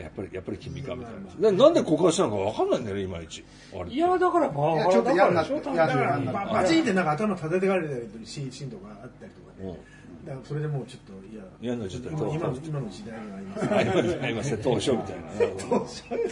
[0.00, 1.50] やっぱりやっぱり君かみたいな。
[1.50, 3.44] ななんで告発したのか分かんないんだよねいまいち。
[3.74, 6.26] あれいやだからまあいやちょっと嫌になってだかなって。
[6.26, 9.70] バチンってなんか頭立ててかれたりシーンとかあったりとかね。
[9.70, 10.26] うん。
[10.26, 12.08] だからそれでもうちょっといや嫌になっちゃった。
[12.10, 14.62] 今今の今の時代にはありますありますありますね。
[14.62, 15.28] 東証みたいな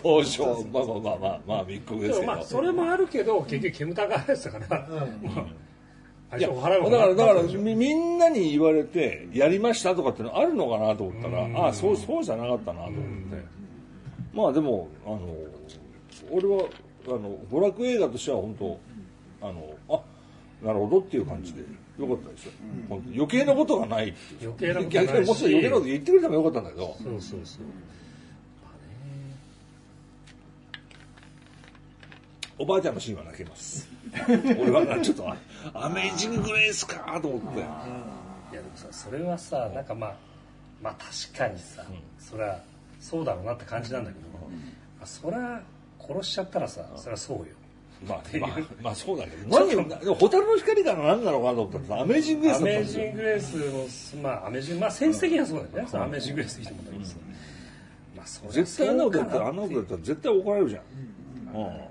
[0.03, 5.47] 東証まあまあまあまあまあ密告ですけどまあそれもあるけど結局煙たがられてたから、まあ
[6.37, 13.59] いやだからだからみんなに言われてやりましたとかってのあるのかなと思ったらああそうそうじゃなかったなと思って。
[14.35, 15.21] まあでもあの
[16.31, 16.65] 俺は
[17.07, 18.79] あの娯楽映画としては本当
[19.49, 20.01] あのあ
[20.65, 21.63] なるほどっていう感じで
[21.99, 22.53] よかったですよ、
[23.15, 25.09] 余計なことがない余計なことないし。
[25.09, 26.97] 逆にもうちょっと余計なこと言ってくれてもよかったんだけど。
[27.03, 27.63] そうそうそう
[32.59, 33.89] おばあちゃんのシーンは泣けます。
[34.29, 35.37] 俺はちょっとあ
[35.75, 37.61] アメイジング・グレースかと思って。
[37.61, 40.15] いやでもさそれはさなんかまあ
[40.83, 41.85] まあ確かにさ、
[42.19, 42.61] そりゃ
[43.01, 44.29] そうだろうなって感じなんだけど、
[44.99, 45.61] まあ、そりゃ
[46.01, 47.45] 殺しちゃったらさそりゃそうよ。
[48.07, 48.51] まあ、まあ、
[48.83, 49.59] まあそうだけど。
[49.59, 57.17] 何をでも蛍の光から何なのかなと思ったらさアメイジング・グレーアスだったんですよメージング・グレースもまあアメージングまあセンス的にはそうだよね、そのアメージング・グレースいいと思うんだけどさ、
[58.17, 60.83] まあそ絶対あんなことやったらあんなことやったら絶対怒られるじゃん、
[61.55, 61.88] うん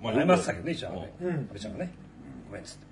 [0.00, 1.00] ま謝ってたけどね一応安うん。
[1.00, 1.92] 倍安倍ちゃんがね。
[2.48, 2.86] ごめんっつって。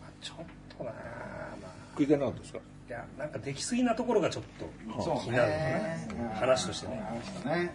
[0.00, 0.36] まあちょっ
[0.76, 1.72] となまあ。
[1.92, 2.58] 食いてなかったですか？
[2.88, 4.64] いやなんかできすぎなところがちょっと
[5.20, 5.56] 気になるね。
[6.08, 7.02] ね話としてね。
[7.44, 7.70] 話ね。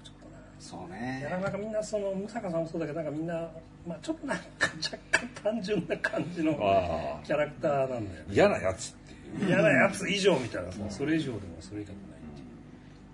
[0.00, 3.48] うちょっとなそういやねなんかみんなその武坂さんもそうだけどなんかみんな、
[3.86, 4.44] まあ、ちょっとなんか
[4.82, 8.10] 若干単純な感じのあキャラクターなんだよね。
[8.30, 9.12] 嫌なやつって
[9.42, 9.48] いう。
[9.48, 12.19] 嫌なやつ以上みたいなさそれ以上でもそれ以下でもない。
[12.19, 12.19] っていう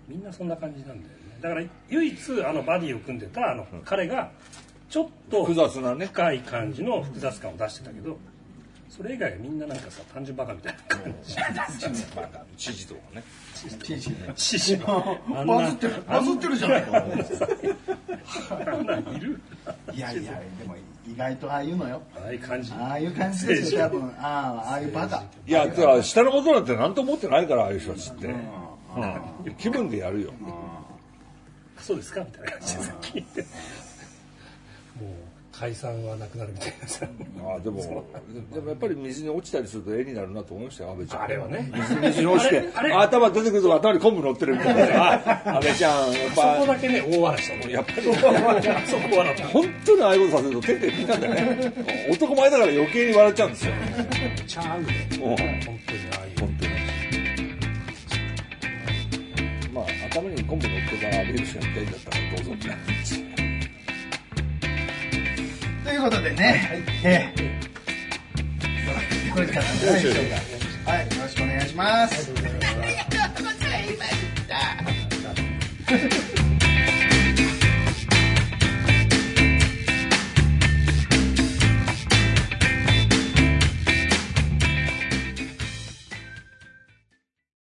[0.07, 1.07] みんなそんな感じなんだよね。
[1.41, 4.31] だから唯一あのバディを組んでたあの彼が
[4.89, 6.05] ちょっと複雑なね。
[6.07, 8.17] 深い感じの複雑感を出してたけど
[8.89, 11.35] それ以外はみんななんかさ単純 バカみたいな感じ。
[12.57, 13.23] 知事とかね
[14.35, 15.93] 獅子あんなバズってる。
[16.07, 16.97] バズってるじゃないか。
[19.13, 19.39] いる？
[19.93, 22.01] いやいやでも意外とああいうのよ。
[22.15, 22.71] ああいう感じ。
[22.73, 24.07] ああいう感じですよ多分。
[24.19, 25.23] ああああいうバカ。
[25.45, 28.66] いやだから下のことなんて何とも思ってないからああいう人たちって、うん
[29.57, 30.31] 気分でやるよ。
[31.79, 32.21] そうですか？
[32.21, 33.41] みたいな感じで聞いて。
[33.41, 33.49] もう
[35.51, 37.07] 解散はなくなるみたいなさ。
[37.47, 38.05] ああでも
[38.53, 41.21] でもやっぱり水に落ちたりすると絵になるなと思いましたよ安倍ちゃん。
[41.23, 41.71] あれはね。
[41.73, 45.13] 水 水に落ちて頭出てくると頭に昆布乗ってるみたいな。
[45.13, 47.69] あ安倍ちゃんやっそこぱだけね大笑いしたもん。
[47.71, 48.01] やっぱり。
[48.05, 49.47] そこ笑った。
[49.47, 51.73] 本当にああいうことさせると手で引いたんだよね。
[52.11, 53.73] 男前だから余計に笑っちゃうんですよ。
[54.45, 55.17] ちゃうね。
[55.19, 55.37] もう。
[55.37, 56.25] 本当にああ
[60.17, 62.63] まあ頭に昆布乗ってから浴びるしか見ただったらどうぞって
[65.83, 65.97] とい。
[65.97, 67.47] うことでね、ええ
[69.33, 70.13] これからないでしょう
[70.85, 71.05] かはい。
[71.05, 72.31] よろしくお願いします。
[72.31, 72.33] い。
[73.97, 74.47] まし
[76.31, 76.36] た